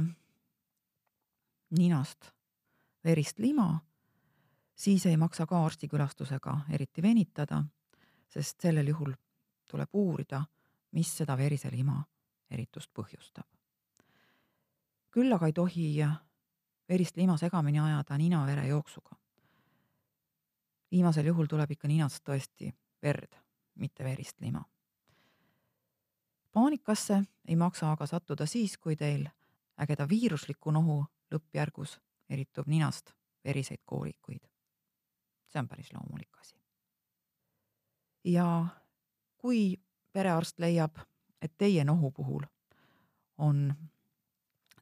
ninast 1.71 2.36
verist 3.07 3.39
lima, 3.39 3.81
siis 4.75 5.07
ei 5.07 5.17
maksa 5.17 5.47
ka 5.47 5.65
arstikülastusega 5.65 6.57
eriti 6.75 7.03
venitada, 7.03 7.63
sest 8.29 8.61
sellel 8.61 8.89
juhul 8.91 9.13
tuleb 9.71 9.95
uurida, 9.95 10.43
mis 10.93 11.13
seda 11.19 11.37
verise 11.39 11.71
lima 11.71 12.01
eritust 12.51 12.91
põhjustab. 12.95 13.47
küll 15.11 15.33
aga 15.33 15.47
ei 15.47 15.53
tohi 15.53 15.87
verist 16.89 17.17
lima 17.17 17.37
segamini 17.37 17.81
ajada 17.81 18.19
nina-vere 18.19 18.67
jooksuga. 18.67 19.17
viimasel 20.91 21.27
juhul 21.27 21.47
tuleb 21.47 21.71
ikka 21.71 21.89
ninast 21.89 22.25
tõesti 22.25 22.73
verd, 23.03 23.39
mitte 23.75 24.05
verist 24.05 24.41
lima. 24.41 24.65
paanikasse 26.53 27.23
ei 27.49 27.57
maksa 27.57 27.93
aga 27.93 28.07
sattuda 28.07 28.47
siis, 28.47 28.79
kui 28.79 28.97
teil 28.97 29.29
ägeda 29.79 30.09
viirusliku 30.09 30.71
nohu 30.71 31.05
lõppjärgus 31.31 32.01
eritub 32.31 32.67
ninast 32.67 33.13
veriseid 33.45 33.83
koolikuid. 33.85 34.43
see 35.47 35.61
on 35.61 35.69
päris 35.69 35.93
loomulik 35.93 36.37
asi. 36.41 36.57
ja 38.25 38.67
kui 39.39 39.81
perearst 40.13 40.59
leiab, 40.59 40.99
et 41.43 41.53
teie 41.59 41.85
nohu 41.85 42.11
puhul 42.11 42.43
on 43.39 43.75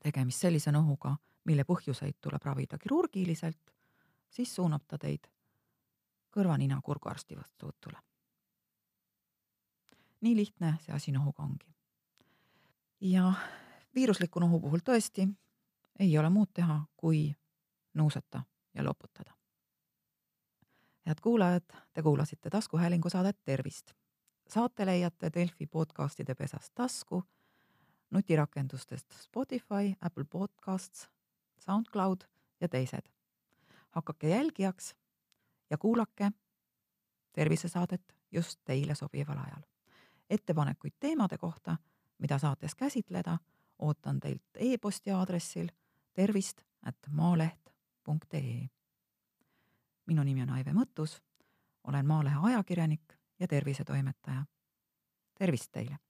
tegemist 0.03 0.41
sellise 0.41 0.73
nohuga, 0.73 1.17
mille 1.45 1.65
põhjuseid 1.65 2.21
tuleb 2.21 2.43
ravida 2.45 2.79
kirurgiliselt, 2.79 3.73
siis 4.31 4.55
suunab 4.55 4.85
ta 4.89 4.99
teid 4.99 5.29
kõrva-nina-kurguarsti 6.35 7.37
vastuvõtule. 7.37 7.99
nii 10.21 10.37
lihtne 10.37 10.77
see 10.81 10.95
asi 10.95 11.13
nohuga 11.13 11.43
ongi. 11.43 11.75
ja 13.01 13.33
viirusliku 13.95 14.41
nohu 14.41 14.61
puhul 14.61 14.79
tõesti 14.79 15.29
ei 15.99 16.19
ole 16.19 16.31
muud 16.31 16.49
teha, 16.55 16.83
kui 16.97 17.35
nuusata 17.95 18.43
ja 18.75 18.85
loputada. 18.85 19.35
head 21.07 21.21
kuulajad, 21.23 21.65
te 21.93 22.03
kuulasite 22.03 22.51
taskuhäälingu 22.51 23.11
saadet 23.11 23.45
Tervist. 23.45 23.93
saate 24.49 24.87
leiate 24.87 25.31
Delfi 25.35 25.67
podcastide 25.67 26.35
pesast 26.35 26.75
tasku, 26.75 27.25
nutirakendustest 28.11 29.13
Spotify, 29.13 29.95
Apple 30.01 30.25
Podcasts, 30.25 31.09
SoundCloud 31.59 32.21
ja 32.61 32.69
teised. 32.69 33.11
hakake 33.91 34.29
jälgijaks 34.29 34.95
ja 35.71 35.79
kuulake 35.79 36.31
tervisesaadet 37.33 38.17
just 38.33 38.61
teile 38.65 38.95
sobival 38.95 39.39
ajal. 39.39 39.63
ettepanekuid 40.31 40.93
teemade 41.01 41.39
kohta, 41.39 41.77
mida 42.19 42.39
saates 42.39 42.75
käsitleda, 42.75 43.39
ootan 43.79 44.21
teilt 44.21 44.43
e-posti 44.55 45.11
aadressil 45.11 45.69
tervist 46.15 46.63
at 46.83 46.97
maaleht.ee. 47.11 48.69
minu 50.07 50.23
nimi 50.25 50.43
on 50.43 50.51
Aive 50.51 50.73
Mõttus, 50.73 51.19
olen 51.85 52.07
Maalehe 52.07 52.37
ajakirjanik 52.43 53.19
ja 53.41 53.49
tervisetoimetaja. 53.49 54.45
tervist 55.39 55.73
teile! 55.73 56.04